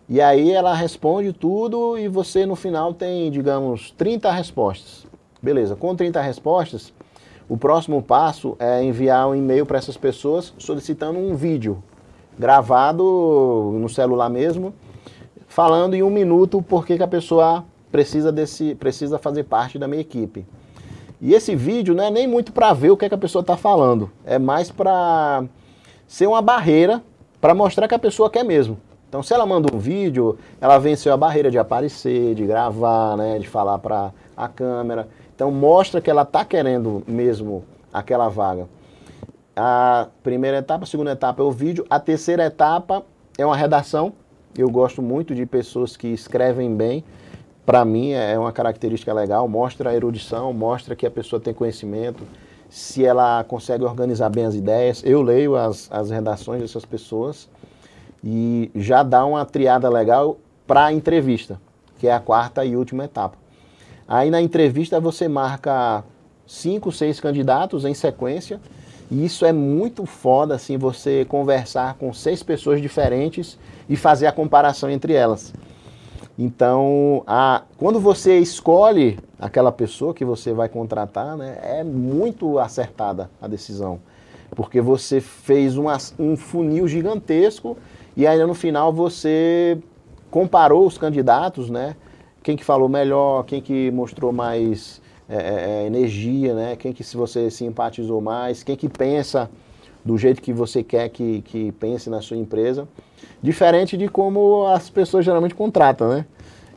[0.07, 5.05] E aí ela responde tudo e você no final tem, digamos, 30 respostas.
[5.41, 6.93] Beleza, com 30 respostas,
[7.47, 11.83] o próximo passo é enviar um e-mail para essas pessoas solicitando um vídeo
[12.37, 13.03] gravado
[13.79, 14.73] no celular mesmo,
[15.47, 20.01] falando em um minuto por que a pessoa precisa, desse, precisa fazer parte da minha
[20.01, 20.45] equipe.
[21.21, 23.41] E esse vídeo não é nem muito para ver o que, é que a pessoa
[23.41, 25.45] está falando, é mais para
[26.07, 27.01] ser uma barreira
[27.39, 28.77] para mostrar que a pessoa quer mesmo.
[29.07, 33.39] Então, se ela manda um vídeo, ela venceu a barreira de aparecer, de gravar, né,
[33.39, 35.07] de falar para a câmera.
[35.35, 38.67] Então, mostra que ela está querendo mesmo aquela vaga.
[39.55, 41.85] A primeira etapa, a segunda etapa é o vídeo.
[41.89, 43.03] A terceira etapa
[43.37, 44.13] é uma redação.
[44.57, 47.03] Eu gosto muito de pessoas que escrevem bem.
[47.65, 49.47] Para mim, é uma característica legal.
[49.47, 52.23] Mostra a erudição, mostra que a pessoa tem conhecimento,
[52.69, 55.03] se ela consegue organizar bem as ideias.
[55.05, 57.49] Eu leio as, as redações dessas pessoas
[58.23, 61.59] e já dá uma triada legal para a entrevista,
[61.99, 63.44] que é a quarta e última etapa.
[64.07, 66.03] Aí na entrevista você marca
[66.45, 68.59] cinco, seis candidatos em sequência,
[69.09, 73.57] e isso é muito foda assim você conversar com seis pessoas diferentes
[73.89, 75.53] e fazer a comparação entre elas.
[76.37, 83.29] Então, a, quando você escolhe aquela pessoa que você vai contratar, né, é muito acertada
[83.41, 83.99] a decisão.
[84.51, 87.77] Porque você fez uma, um funil gigantesco
[88.17, 89.77] e ainda no final você
[90.29, 91.95] comparou os candidatos, né?
[92.45, 96.75] Quem que falou melhor, quem que mostrou mais é, é, é, energia, né?
[96.75, 99.49] Quem que se você simpatizou mais, quem que pensa
[100.05, 102.87] do jeito que você quer que, que pense na sua empresa.
[103.41, 106.27] Diferente de como as pessoas geralmente contratam, né?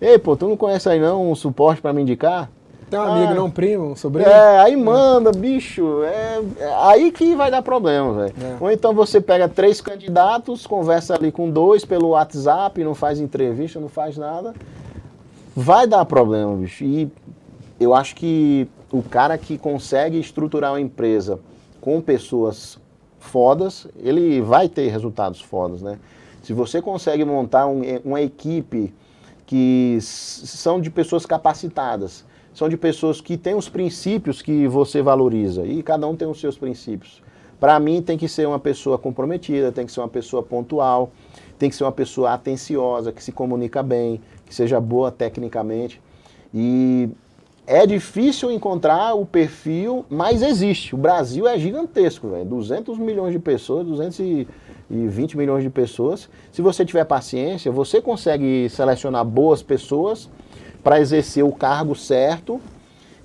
[0.01, 2.51] Ei, pô, tu não conhece aí não um suporte para me indicar?
[2.89, 4.27] Tem um ah, amigo, não um primo, um sobrinho?
[4.27, 6.03] É, aí manda, bicho.
[6.05, 8.35] É, é aí que vai dar problema, velho.
[8.43, 8.57] É.
[8.59, 13.79] Ou então você pega três candidatos, conversa ali com dois pelo WhatsApp, não faz entrevista,
[13.79, 14.55] não faz nada.
[15.61, 16.85] Vai dar problema, bicho.
[16.85, 17.11] E
[17.81, 21.41] eu acho que o cara que consegue estruturar uma empresa
[21.81, 22.79] com pessoas
[23.19, 25.99] fodas, ele vai ter resultados fodas, né?
[26.45, 28.95] Se você consegue montar um, uma equipe
[29.47, 35.67] que são de pessoas capacitadas, são de pessoas que têm os princípios que você valoriza
[35.67, 37.21] e cada um tem os seus princípios.
[37.59, 41.11] Para mim, tem que ser uma pessoa comprometida, tem que ser uma pessoa pontual,
[41.59, 46.01] tem que ser uma pessoa atenciosa, que se comunica bem, que seja boa tecnicamente.
[46.53, 47.09] E
[47.67, 50.95] é difícil encontrar o perfil, mas existe.
[50.95, 52.47] O Brasil é gigantesco, velho.
[52.47, 56.31] 200 milhões de pessoas, 220 milhões de pessoas.
[56.51, 60.31] Se você tiver paciência, você consegue selecionar boas pessoas
[60.83, 62.59] para exercer o cargo certo.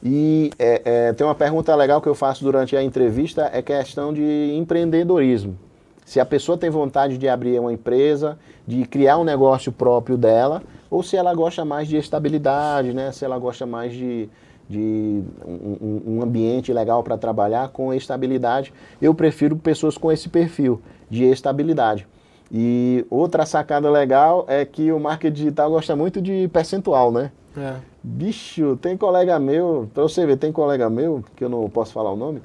[0.04, 4.14] E é, é, tem uma pergunta legal que eu faço durante a entrevista, é questão
[4.14, 5.58] de empreendedorismo.
[6.06, 10.62] Se a pessoa tem vontade de abrir uma empresa, de criar um negócio próprio dela,
[10.94, 13.12] ou se ela gosta mais de estabilidade, né?
[13.12, 14.30] se ela gosta mais de,
[14.70, 18.72] de um, um ambiente legal para trabalhar com estabilidade.
[19.02, 20.80] Eu prefiro pessoas com esse perfil
[21.10, 22.08] de estabilidade.
[22.52, 27.32] E outra sacada legal é que o marketing digital gosta muito de percentual, né?
[27.58, 27.78] É.
[28.04, 32.12] Bicho, tem colega meu, pra você ver, tem colega meu, que eu não posso falar
[32.12, 32.40] o nome,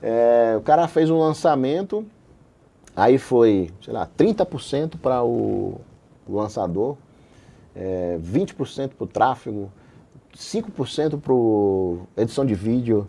[0.00, 2.04] é, o cara fez um lançamento,
[2.94, 5.80] aí foi, sei lá, 30% para o,
[6.28, 6.96] lançador,
[7.74, 9.70] é, 20% para o tráfego,
[10.36, 13.06] 5% para edição de vídeo.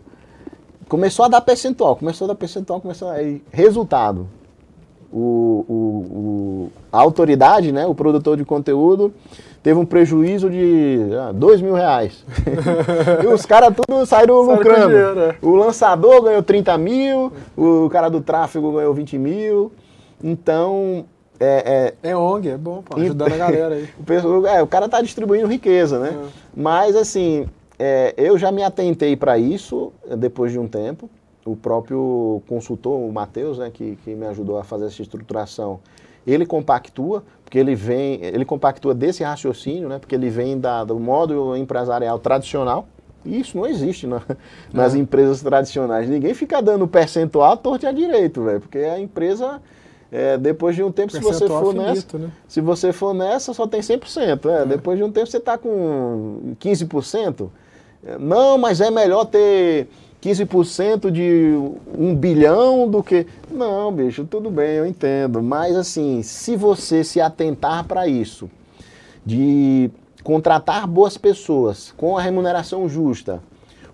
[0.88, 3.16] Começou a dar percentual, começou a dar percentual, começou a...
[3.52, 4.28] Resultado,
[5.12, 9.12] o, o, o, a autoridade, né, o produtor de conteúdo,
[9.62, 12.24] teve um prejuízo de ah, dois mil reais.
[13.22, 14.88] e os caras tudo saíram lucrando.
[14.88, 15.36] Dinheiro, é.
[15.42, 19.72] O lançador ganhou 30 mil, o cara do tráfego ganhou 20 mil.
[20.22, 21.04] Então,
[21.40, 23.88] É, é, é ONG, é bom, pô, ajudando a galera aí.
[24.24, 26.10] o, é, o cara tá distribuindo riqueza, né?
[26.10, 26.28] É.
[26.54, 31.08] Mas, assim, é, eu já me atentei para isso depois de um tempo.
[31.46, 35.80] O próprio consultor, o Matheus, né, que, que me ajudou a fazer essa estruturação,
[36.26, 41.00] ele compactua, porque ele vem, ele compactua desse raciocínio, né, porque ele vem da, do
[41.00, 42.86] modo empresarial tradicional,
[43.24, 44.22] isso não existe na,
[44.72, 44.98] nas é.
[44.98, 46.08] empresas tradicionais.
[46.08, 49.60] Ninguém fica dando percentual torto e a direito, velho, porque a empresa,
[50.12, 52.32] é, depois de um tempo, se você for finito, nessa, né?
[52.48, 54.50] se você for nessa, só tem 100%.
[54.50, 54.66] É, é.
[54.66, 57.48] Depois de um tempo, você está com 15%.
[58.18, 59.86] Não, mas é melhor ter
[60.22, 61.54] 15% de
[61.96, 63.26] um bilhão do que.
[63.50, 65.42] Não, bicho, tudo bem, eu entendo.
[65.42, 68.50] Mas assim, se você se atentar para isso,
[69.24, 69.90] de
[70.24, 73.40] contratar boas pessoas com a remuneração justa,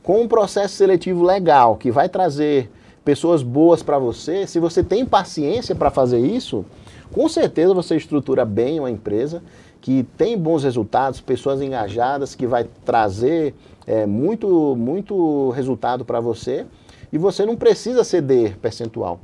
[0.02, 2.70] com um processo seletivo legal que vai trazer
[3.06, 6.64] pessoas boas para você, se você tem paciência para fazer isso,
[7.12, 9.44] com certeza você estrutura bem uma empresa
[9.80, 13.54] que tem bons resultados, pessoas engajadas, que vai trazer
[13.86, 16.66] é, muito, muito resultado para você
[17.12, 19.20] e você não precisa ceder percentual.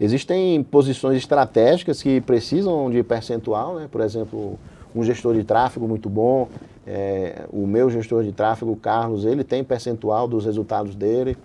[0.00, 3.88] Existem posições estratégicas que precisam de percentual, né?
[3.88, 4.58] por exemplo,
[4.92, 6.48] um gestor de tráfego muito bom,
[6.84, 11.38] é, o meu gestor de tráfego, o Carlos, ele tem percentual dos resultados dele.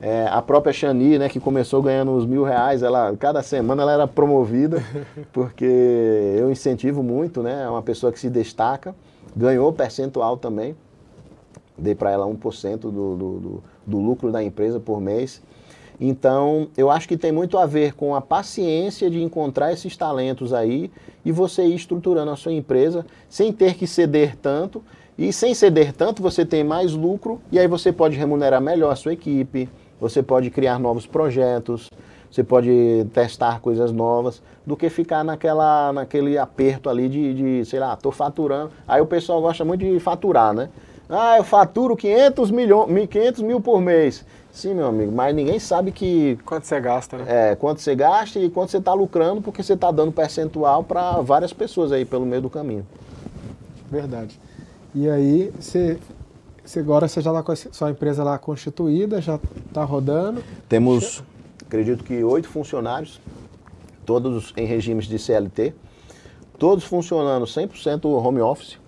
[0.00, 3.92] É, a própria Shani, né, que começou ganhando uns mil reais, ela, cada semana ela
[3.92, 4.82] era promovida,
[5.32, 8.94] porque eu incentivo muito, né, é uma pessoa que se destaca,
[9.34, 10.76] ganhou percentual também
[11.78, 15.40] dei para ela 1% do, do, do, do lucro da empresa por mês.
[16.00, 20.52] Então, eu acho que tem muito a ver com a paciência de encontrar esses talentos
[20.52, 20.90] aí
[21.24, 24.82] e você ir estruturando a sua empresa sem ter que ceder tanto.
[25.16, 28.96] E sem ceder tanto, você tem mais lucro e aí você pode remunerar melhor a
[28.96, 29.68] sua equipe,
[30.00, 31.90] você pode criar novos projetos,
[32.30, 37.80] você pode testar coisas novas, do que ficar naquela, naquele aperto ali de, de sei
[37.80, 38.70] lá, tô faturando.
[38.86, 40.68] Aí o pessoal gosta muito de faturar, né?
[41.08, 44.26] Ah, eu faturo 500, milhões, 500 mil por mês.
[44.52, 46.38] Sim, meu amigo, mas ninguém sabe que.
[46.44, 47.24] Quanto você gasta, né?
[47.28, 51.20] É, quanto você gasta e quanto você está lucrando, porque você está dando percentual para
[51.22, 52.86] várias pessoas aí pelo meio do caminho.
[53.90, 54.38] Verdade.
[54.94, 55.98] E aí, você,
[56.68, 60.44] você agora você já está com a sua empresa lá constituída, já está rodando?
[60.68, 61.24] Temos,
[61.66, 63.18] acredito que, oito funcionários,
[64.04, 65.72] todos em regimes de CLT,
[66.58, 68.78] todos funcionando 100% home office.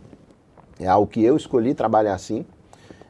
[0.78, 2.44] É algo que eu escolhi trabalhar assim.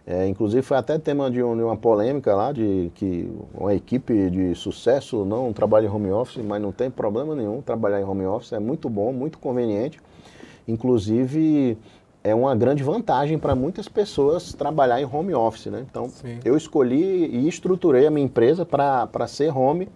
[0.07, 4.31] É, inclusive foi até tema de, um, de, uma polêmica lá, de que uma equipe
[4.31, 8.25] de sucesso não trabalha em home office, mas não tem problema nenhum trabalhar em home
[8.25, 9.99] office, é muito bom, muito conveniente.
[10.67, 11.77] Inclusive
[12.23, 15.85] é uma grande vantagem para muitas pessoas trabalhar em home office, né?
[15.91, 16.39] Então Sim.
[16.45, 19.89] eu escolhi e estruturei a minha empresa para ser home.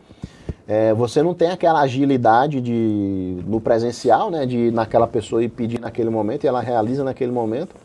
[0.67, 5.79] É, você não tem aquela agilidade de no presencial, né, de naquela pessoa ir pedir
[5.79, 7.77] naquele momento e ela realiza naquele momento,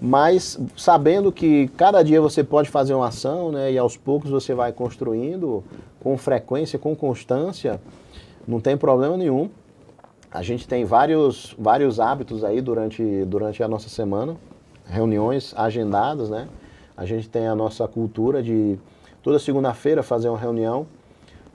[0.00, 4.54] mas sabendo que cada dia você pode fazer uma ação, né, e aos poucos você
[4.54, 5.62] vai construindo
[6.00, 7.80] com frequência, com constância,
[8.46, 9.48] não tem problema nenhum.
[10.30, 14.36] A gente tem vários, vários hábitos aí durante, durante a nossa semana,
[14.84, 16.48] reuniões agendadas, né?
[16.96, 18.78] A gente tem a nossa cultura de
[19.22, 20.86] toda segunda-feira fazer uma reunião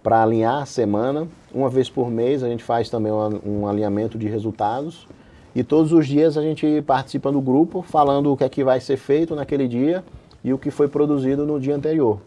[0.02, 1.28] para alinhar a semana.
[1.54, 5.08] Uma vez por mês a gente faz também um, alinhamento de resultados.
[5.54, 8.80] E todos os dias a gente participa do grupo falando o que é que vai
[8.80, 10.04] ser feito naquele dia
[10.44, 12.20] e o que foi produzido no dia anterior.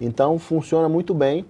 [0.00, 1.46] Então funciona muito bem.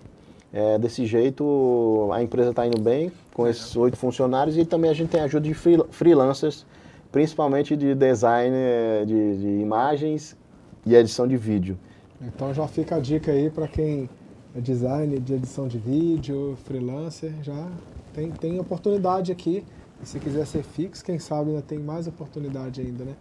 [0.53, 4.95] É, desse jeito a empresa está indo bem com esses oito funcionários e também a
[4.95, 6.67] gente tem ajuda de freelancers,
[7.11, 10.37] principalmente de design é, de, de imagens
[10.85, 11.79] e edição de vídeo.
[12.21, 14.09] Então já fica a dica aí para quem
[14.55, 17.69] é design de edição de vídeo, freelancer, já
[18.13, 19.65] tem, tem oportunidade aqui.
[20.03, 23.15] E se quiser ser fixo, quem sabe ainda tem mais oportunidade ainda, né?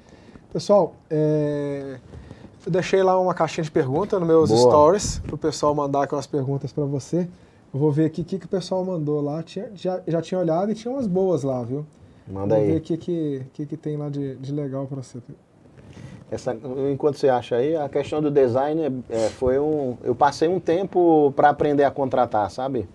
[0.51, 1.99] Pessoal, é,
[2.66, 4.62] eu deixei lá uma caixinha de perguntas nos meus Boa.
[4.62, 7.28] stories, para o pessoal mandar aquelas perguntas para você.
[7.74, 9.41] Eu vou ver aqui o que, que o pessoal mandou lá.
[9.43, 11.86] Tinha, já, já tinha olhado e tinha umas boas lá, viu?
[12.28, 12.72] Manda Vou aí.
[12.72, 15.19] ver o que, que, que, que tem lá de, de legal para você.
[16.30, 16.55] Essa,
[16.91, 19.97] enquanto você acha aí, a questão do design é, foi um.
[20.03, 22.88] Eu passei um tempo para aprender a contratar, sabe?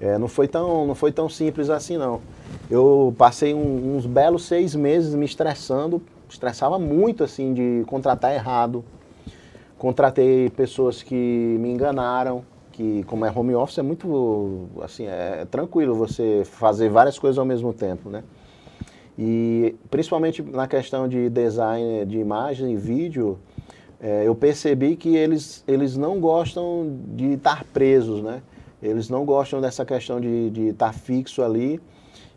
[0.00, 2.20] É, não, foi tão, não foi tão simples assim, não.
[2.68, 8.84] Eu passei um, uns belos seis meses me estressando, estressava muito, assim, de contratar errado.
[9.78, 11.14] Contratei pessoas que
[11.60, 12.44] me enganaram,
[12.74, 17.44] que como é home office é muito, assim, é tranquilo você fazer várias coisas ao
[17.44, 18.24] mesmo tempo, né?
[19.16, 23.38] E principalmente na questão de design de imagem e vídeo,
[24.00, 28.42] é, eu percebi que eles, eles não gostam de estar presos, né?
[28.82, 31.80] Eles não gostam dessa questão de, de estar fixo ali.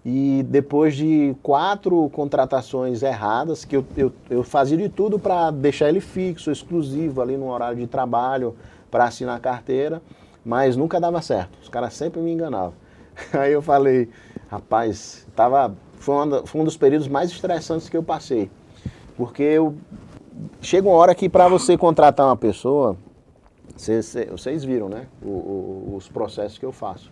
[0.06, 5.90] E depois de quatro contratações erradas, que eu, eu, eu fazia de tudo para deixar
[5.90, 8.56] ele fixo, exclusivo ali no horário de trabalho,
[8.90, 10.02] para assinar carteira,
[10.48, 11.60] mas nunca dava certo.
[11.62, 12.74] Os caras sempre me enganavam.
[13.34, 14.08] Aí eu falei,
[14.50, 18.50] rapaz, tava, foi, foi um dos períodos mais estressantes que eu passei.
[19.18, 19.76] Porque eu,
[20.62, 22.96] chega uma hora que para você contratar uma pessoa,
[23.76, 25.08] vocês, vocês viram, né?
[25.22, 27.12] O, o, os processos que eu faço.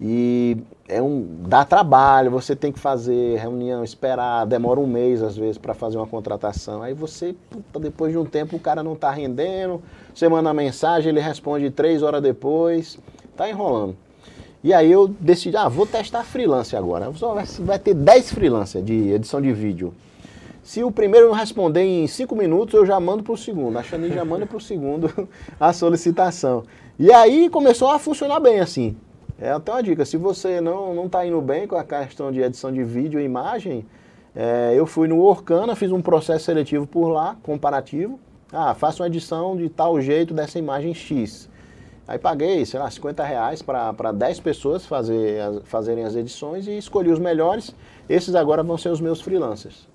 [0.00, 0.56] E
[0.88, 5.56] é um dá trabalho, você tem que fazer reunião, esperar, demora um mês às vezes
[5.56, 6.82] para fazer uma contratação.
[6.82, 9.80] Aí você, puta, depois de um tempo, o cara não está rendendo,
[10.14, 12.98] você manda mensagem, ele responde três horas depois,
[13.36, 13.96] tá enrolando.
[14.64, 17.12] E aí eu decidi, ah, vou testar freelance agora.
[17.12, 19.92] Só vai, ter 10 freelancers de edição de vídeo.
[20.62, 23.78] Se o primeiro não responder em cinco minutos, eu já mando para o segundo.
[23.78, 25.28] A Xani já manda para o segundo
[25.60, 26.64] a solicitação.
[26.98, 28.96] E aí começou a funcionar bem assim.
[29.38, 32.72] É até uma dica, se você não está indo bem com a questão de edição
[32.72, 33.84] de vídeo e imagem,
[34.34, 38.18] é, eu fui no Orkana, fiz um processo seletivo por lá, comparativo.
[38.52, 41.48] Ah, faça uma edição de tal jeito dessa imagem X.
[42.06, 47.10] Aí paguei, sei lá, 50 reais para 10 pessoas fazer, fazerem as edições e escolhi
[47.10, 47.74] os melhores.
[48.08, 49.88] Esses agora vão ser os meus freelancers.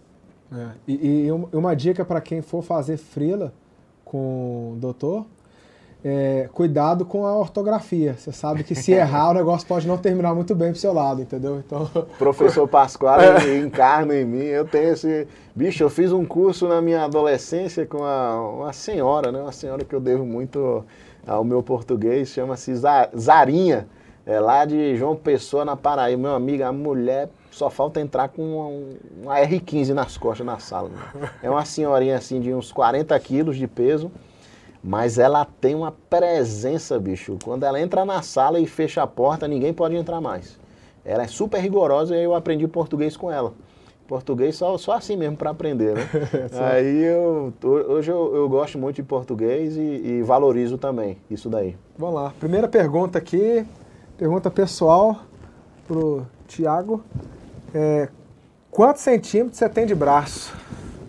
[0.52, 3.54] É, e, e uma dica para quem for fazer freela
[4.04, 5.26] com o doutor,
[6.04, 8.16] é, cuidado com a ortografia.
[8.18, 11.22] Você sabe que se errar, o negócio pode não terminar muito bem pro seu lado,
[11.22, 11.60] entendeu?
[11.60, 11.90] Então...
[12.18, 13.20] Professor Pascoal
[13.64, 14.44] encarna em mim.
[14.44, 15.28] Eu tenho esse.
[15.54, 19.42] Bicho, eu fiz um curso na minha adolescência com uma, uma senhora, né?
[19.42, 20.86] Uma senhora que eu devo muito
[21.28, 22.74] ao meu português, chama-se
[23.18, 23.88] Zarinha.
[24.26, 26.22] É lá de João Pessoa, na Paraíba.
[26.22, 30.90] Meu amigo, a mulher só falta entrar com uma, uma R15 nas costas na sala.
[30.90, 31.30] Né?
[31.42, 34.12] É uma senhorinha assim de uns 40 quilos de peso
[34.84, 37.38] mas ela tem uma presença, bicho.
[37.44, 40.58] Quando ela entra na sala e fecha a porta, ninguém pode entrar mais.
[41.04, 43.54] Ela é super rigorosa e eu aprendi português com ela.
[44.08, 46.02] Português só, só assim mesmo para aprender, né?
[46.74, 51.78] Aí eu, hoje eu, eu, gosto muito de português e, e, valorizo também isso daí.
[51.96, 52.34] Vamos lá.
[52.40, 53.64] Primeira pergunta aqui,
[54.18, 55.20] pergunta pessoal
[55.88, 57.04] pro Tiago.
[57.72, 58.10] É,
[58.72, 60.56] quantos centímetros você tem de braço?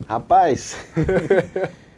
[0.07, 0.77] Rapaz,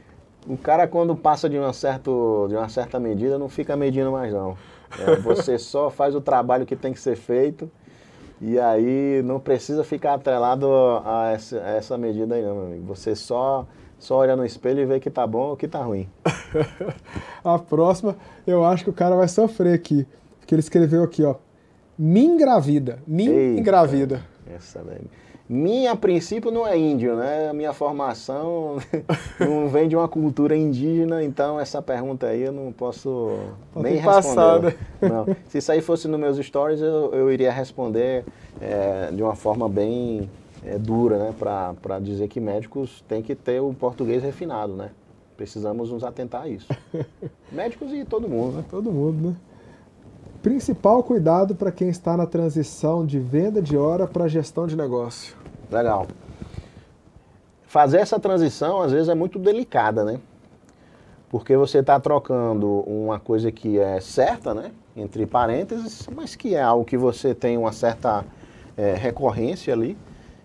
[0.47, 4.33] O cara, quando passa de uma, certo, de uma certa medida, não fica medindo mais,
[4.33, 4.57] não.
[4.99, 7.71] É, você só faz o trabalho que tem que ser feito
[8.41, 10.69] e aí não precisa ficar atrelado
[11.05, 12.85] a essa, a essa medida aí, não, meu amigo.
[12.87, 13.67] Você só,
[14.01, 16.09] só olha no espelho e vê que tá bom ou que tá ruim.
[17.45, 20.05] a próxima, eu acho que o cara vai sofrer aqui.
[20.41, 21.37] Porque ele escreveu aqui, ó.
[21.97, 22.99] Me engravida.
[23.07, 24.23] Me Eita, engravida.
[24.45, 25.07] Essa daí.
[25.53, 27.51] Minha, a princípio, não é índio, né?
[27.51, 28.79] A minha formação
[29.39, 33.37] não vem de uma cultura indígena, então essa pergunta aí eu não posso
[33.77, 34.79] nem responder.
[35.03, 35.27] Não.
[35.49, 38.25] Se isso aí fosse nos meus stories, eu, eu iria responder
[38.63, 40.31] é, de uma forma bem
[40.65, 41.35] é, dura, né?
[41.39, 44.89] Para dizer que médicos têm que ter o português refinado, né?
[45.37, 46.69] Precisamos nos atentar a isso.
[47.53, 48.65] Médicos e todo mundo, né?
[48.71, 49.37] Todo mundo, né?
[50.43, 55.42] Principal cuidado para quem está na transição de venda de hora para gestão de negócio.
[55.73, 56.07] Legal.
[57.67, 60.21] Fazer essa transição, às vezes, é muito delicada, né?
[61.31, 64.71] Porque você está trocando uma coisa que é certa, né?
[64.95, 68.23] Entre parênteses, mas que é algo que você tem uma certa
[68.77, 69.97] é, recorrência ali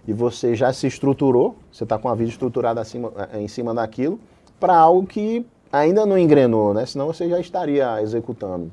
[0.07, 3.73] e você já se estruturou, você está com a vida estruturada acima, é, em cima
[3.73, 4.17] daquilo,
[4.57, 6.85] para algo que ainda não engrenou, né?
[6.85, 8.71] Senão você já estaria executando.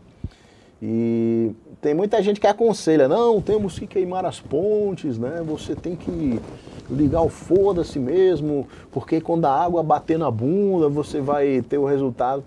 [0.87, 5.43] E tem muita gente que aconselha, não, temos que queimar as pontes, né?
[5.43, 6.39] Você tem que
[6.91, 11.87] ligar o foda-se mesmo, porque quando a água bater na bunda, você vai ter o
[11.87, 12.45] resultado.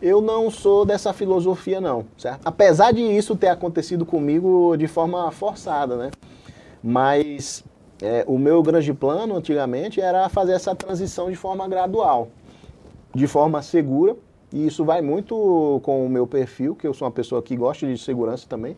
[0.00, 2.40] Eu não sou dessa filosofia não, certo?
[2.42, 6.10] Apesar de isso ter acontecido comigo de forma forçada, né?
[6.82, 7.62] Mas
[8.00, 12.28] é, o meu grande plano antigamente era fazer essa transição de forma gradual,
[13.14, 14.16] de forma segura,
[14.54, 17.88] e isso vai muito com o meu perfil, que eu sou uma pessoa que gosta
[17.88, 18.76] de segurança também,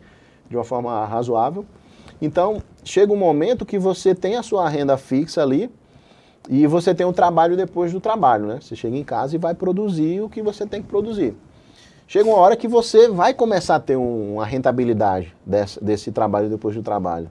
[0.49, 1.63] de uma forma razoável.
[2.19, 5.69] Então, chega um momento que você tem a sua renda fixa ali
[6.49, 8.57] e você tem um trabalho depois do trabalho, né?
[8.59, 11.37] Você chega em casa e vai produzir o que você tem que produzir.
[12.07, 16.75] Chega uma hora que você vai começar a ter uma rentabilidade desse, desse trabalho depois
[16.75, 17.29] do trabalho.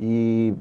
[0.00, 0.54] E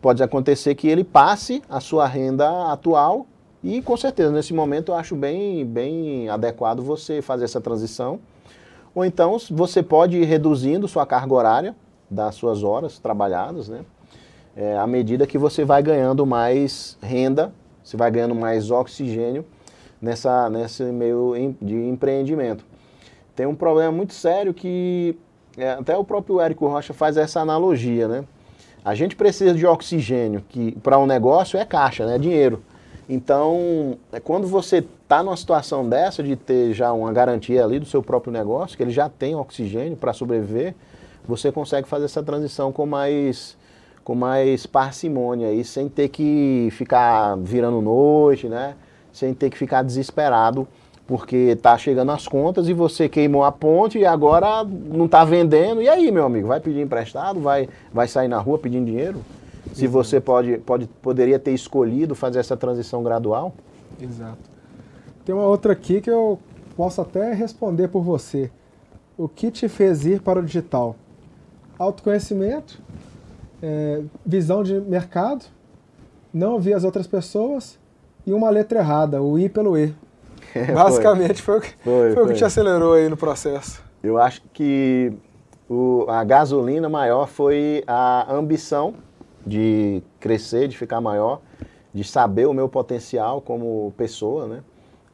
[0.00, 3.26] pode acontecer que ele passe a sua renda atual
[3.64, 8.20] e com certeza, nesse momento eu acho bem, bem adequado você fazer essa transição.
[8.94, 11.74] Ou então você pode ir reduzindo sua carga horária
[12.10, 13.80] das suas horas trabalhadas, né?
[14.54, 17.52] É, à medida que você vai ganhando mais renda,
[17.82, 19.46] você vai ganhando mais oxigênio
[20.00, 22.64] nessa, nesse meio de empreendimento.
[23.34, 25.18] Tem um problema muito sério que
[25.56, 28.24] é, até o próprio Érico Rocha faz essa analogia, né?
[28.84, 32.16] A gente precisa de oxigênio, que para um negócio é caixa, né?
[32.16, 32.62] é dinheiro.
[33.08, 37.86] Então, é quando você está numa situação dessa de ter já uma garantia ali do
[37.86, 40.74] seu próprio negócio, que ele já tem oxigênio para sobreviver,
[41.26, 43.56] você consegue fazer essa transição com mais
[44.02, 48.74] com mais parcimônia aí, sem ter que ficar virando noite, né?
[49.10, 50.68] Sem ter que ficar desesperado
[51.06, 55.82] porque tá chegando as contas e você queimou a ponte e agora não está vendendo.
[55.82, 57.40] E aí, meu amigo, vai pedir emprestado?
[57.40, 59.20] Vai, vai sair na rua pedindo dinheiro?
[59.72, 63.54] Se você pode, pode, poderia ter escolhido fazer essa transição gradual?
[64.00, 64.50] Exato.
[65.24, 66.38] Tem uma outra aqui que eu
[66.76, 68.50] posso até responder por você.
[69.16, 70.96] O que te fez ir para o digital?
[71.78, 72.80] Autoconhecimento,
[73.62, 75.46] é, visão de mercado,
[76.32, 77.78] não ouvir as outras pessoas
[78.26, 79.94] e uma letra errada, o I pelo E.
[80.74, 83.82] Basicamente foi, foi, o, que, foi, foi o que te acelerou aí no processo.
[84.02, 85.12] Eu acho que
[85.68, 88.94] o, a gasolina maior foi a ambição
[89.46, 91.40] de crescer, de ficar maior,
[91.92, 94.62] de saber o meu potencial como pessoa, né?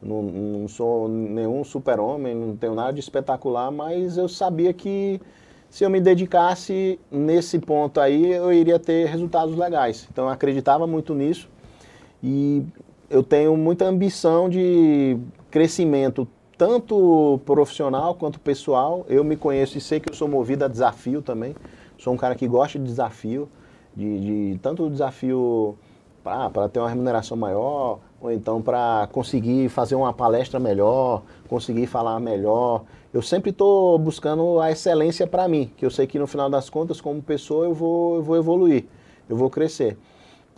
[0.03, 5.21] Não, não sou nenhum super-homem, não tenho nada de espetacular, mas eu sabia que
[5.69, 10.09] se eu me dedicasse nesse ponto aí, eu iria ter resultados legais.
[10.11, 11.49] Então eu acreditava muito nisso
[12.23, 12.65] e
[13.11, 15.19] eu tenho muita ambição de
[15.51, 16.27] crescimento,
[16.59, 19.05] tanto profissional quanto pessoal.
[19.09, 21.55] Eu me conheço e sei que eu sou movido a desafio também.
[21.99, 23.49] Sou um cara que gosta de desafio,
[23.95, 25.77] de, de tanto desafio
[26.23, 32.21] para ter uma remuneração maior, ou então para conseguir fazer uma palestra melhor, conseguir falar
[32.21, 32.83] melhor.
[33.13, 36.71] Eu sempre estou buscando a excelência para mim, que eu sei que no final das
[36.71, 38.85] contas, como pessoa, eu vou, eu vou evoluir,
[39.29, 39.97] eu vou crescer.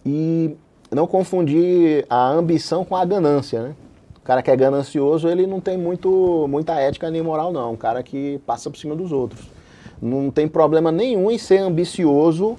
[0.04, 0.56] E
[0.90, 3.74] não confundir a ambição com a ganância, né?
[4.18, 7.72] O cara que é ganancioso, ele não tem muito, muita ética nem moral, não.
[7.72, 9.50] Um cara que passa por cima dos outros.
[10.00, 12.56] Não tem problema nenhum em ser ambicioso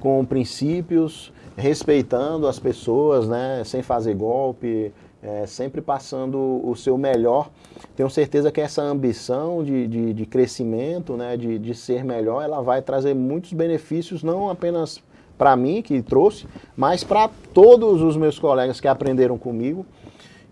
[0.00, 3.62] com princípios, respeitando as pessoas, né?
[3.64, 4.92] Sem fazer golpe,
[5.22, 7.50] é, sempre passando o seu melhor.
[7.94, 11.36] Tenho certeza que essa ambição de, de, de crescimento, né?
[11.36, 15.00] De, de ser melhor, ela vai trazer muitos benefícios, não apenas
[15.36, 16.46] para mim, que trouxe,
[16.76, 19.86] mas para todos os meus colegas que aprenderam comigo,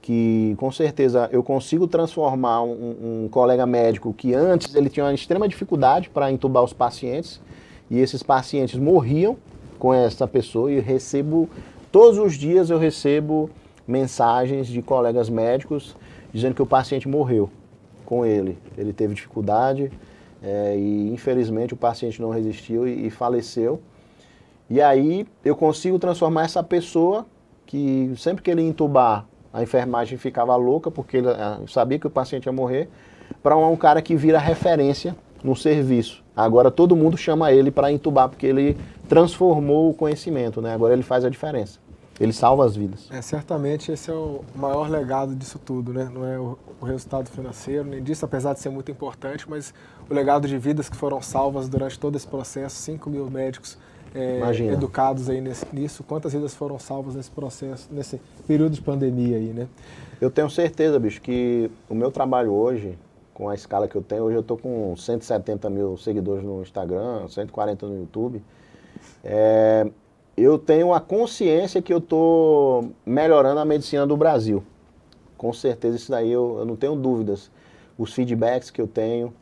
[0.00, 5.12] que com certeza eu consigo transformar um, um colega médico que antes ele tinha uma
[5.12, 7.38] extrema dificuldade para entubar os pacientes,
[7.90, 9.36] e esses pacientes morriam
[9.78, 11.48] com essa pessoa, e recebo,
[11.92, 13.48] todos os dias eu recebo
[13.86, 15.96] mensagens de colegas médicos
[16.32, 17.48] dizendo que o paciente morreu
[18.04, 18.58] com ele.
[18.76, 19.90] Ele teve dificuldade
[20.42, 23.80] é, e infelizmente o paciente não resistiu e, e faleceu.
[24.68, 27.26] E aí eu consigo transformar essa pessoa
[27.64, 32.10] que sempre que ele entubar, a enfermagem ficava louca porque ele ah, sabia que o
[32.10, 32.88] paciente ia morrer,
[33.42, 36.22] para um cara que vira referência no serviço.
[36.36, 38.76] Agora todo mundo chama ele para entubar porque ele
[39.08, 40.74] transformou o conhecimento, né?
[40.74, 41.78] Agora ele faz a diferença.
[42.20, 43.08] Ele salva as vidas.
[43.10, 46.10] É, certamente esse é o maior legado disso tudo, né?
[46.12, 49.72] Não é o, o resultado financeiro, nem disso, apesar de ser muito importante, mas
[50.10, 53.78] o legado de vidas que foram salvas durante todo esse processo, 5 mil médicos
[54.14, 54.40] é,
[54.72, 59.52] educados aí nesse, nisso, quantas vidas foram salvas nesse processo, nesse período de pandemia aí,
[59.52, 59.68] né?
[60.20, 62.98] Eu tenho certeza, bicho, que o meu trabalho hoje,
[63.38, 67.28] com a escala que eu tenho, hoje eu estou com 170 mil seguidores no Instagram,
[67.28, 68.42] 140 no YouTube,
[69.22, 69.88] é,
[70.36, 74.64] eu tenho a consciência que eu estou melhorando a medicina do Brasil.
[75.36, 77.48] Com certeza isso daí eu, eu não tenho dúvidas.
[77.96, 79.32] Os feedbacks que eu tenho,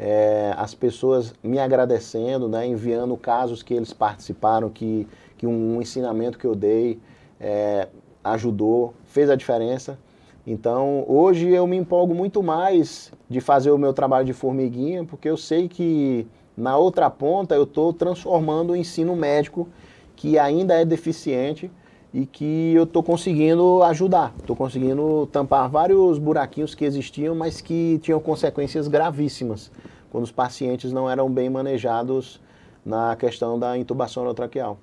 [0.00, 5.06] é, as pessoas me agradecendo, né, enviando casos que eles participaram, que,
[5.38, 7.00] que um, um ensinamento que eu dei
[7.38, 7.86] é,
[8.24, 9.96] ajudou, fez a diferença.
[10.46, 15.28] Então, hoje eu me empolgo muito mais de fazer o meu trabalho de formiguinha, porque
[15.28, 16.26] eu sei que
[16.56, 19.68] na outra ponta eu estou transformando o ensino médico,
[20.14, 21.70] que ainda é deficiente,
[22.12, 24.32] e que eu estou conseguindo ajudar.
[24.38, 29.72] Estou conseguindo tampar vários buraquinhos que existiam, mas que tinham consequências gravíssimas
[30.12, 32.40] quando os pacientes não eram bem manejados
[32.86, 34.78] na questão da intubação orotraqueal.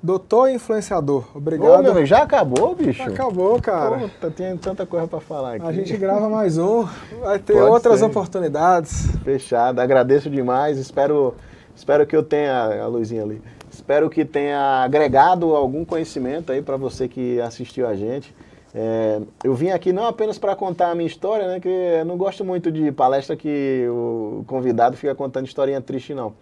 [0.00, 1.88] Doutor influenciador, obrigado.
[1.88, 3.02] Ô, meu, já acabou, bicho?
[3.02, 3.98] Já acabou, cara.
[3.98, 5.66] Puta, tem tanta coisa para falar aqui.
[5.66, 6.86] A gente grava mais um,
[7.20, 8.04] vai ter Pode outras ser.
[8.04, 9.08] oportunidades.
[9.24, 11.34] Fechado, agradeço demais, espero,
[11.74, 16.76] espero que eu tenha, a luzinha ali, espero que tenha agregado algum conhecimento aí para
[16.76, 18.32] você que assistiu a gente.
[18.72, 22.16] É, eu vim aqui não apenas para contar a minha história, né, que eu não
[22.16, 26.34] gosto muito de palestra que o convidado fica contando historinha triste, não.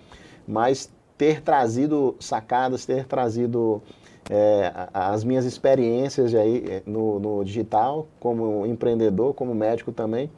[0.47, 3.83] Mas ter trazido sacadas, ter trazido
[4.31, 10.31] é, as minhas experiências aí é, no, no, digital, como empreendedor, como médico também.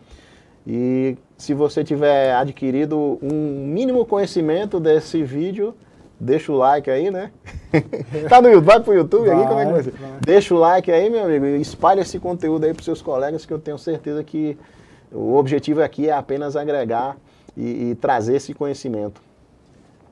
[0.66, 5.74] E se você tiver adquirido um mínimo conhecimento desse vídeo,
[6.20, 7.30] Deixa o like aí, né?
[8.28, 9.90] tá no YouTube, vai pro YouTube Vai, aqui, como é que vai ser?
[9.92, 10.20] vai.
[10.20, 13.52] Deixa o like aí, meu amigo, e espalhe esse conteúdo aí pros seus colegas, que
[13.52, 14.58] eu tenho certeza que
[15.12, 17.16] o objetivo aqui é apenas agregar
[17.56, 19.22] e, e trazer esse conhecimento.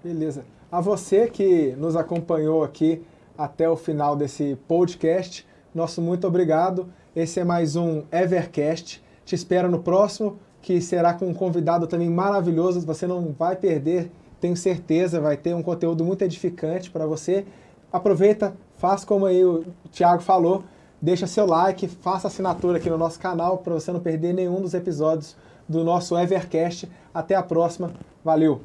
[0.03, 0.45] Beleza.
[0.71, 3.01] A você que nos acompanhou aqui
[3.39, 6.89] até o final desse podcast, nosso muito obrigado.
[7.15, 9.01] Esse é mais um Evercast.
[9.25, 12.81] Te espero no próximo, que será com um convidado também maravilhoso.
[12.81, 14.11] Você não vai perder,
[14.41, 17.47] tenho certeza, vai ter um conteúdo muito edificante para você.
[17.93, 20.65] Aproveita, faça como aí o Thiago falou,
[21.01, 24.75] deixa seu like, faça assinatura aqui no nosso canal para você não perder nenhum dos
[24.75, 25.37] episódios
[25.69, 26.91] do nosso Evercast.
[27.15, 27.93] Até a próxima.
[28.25, 28.63] Valeu!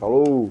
[0.00, 0.50] Falou!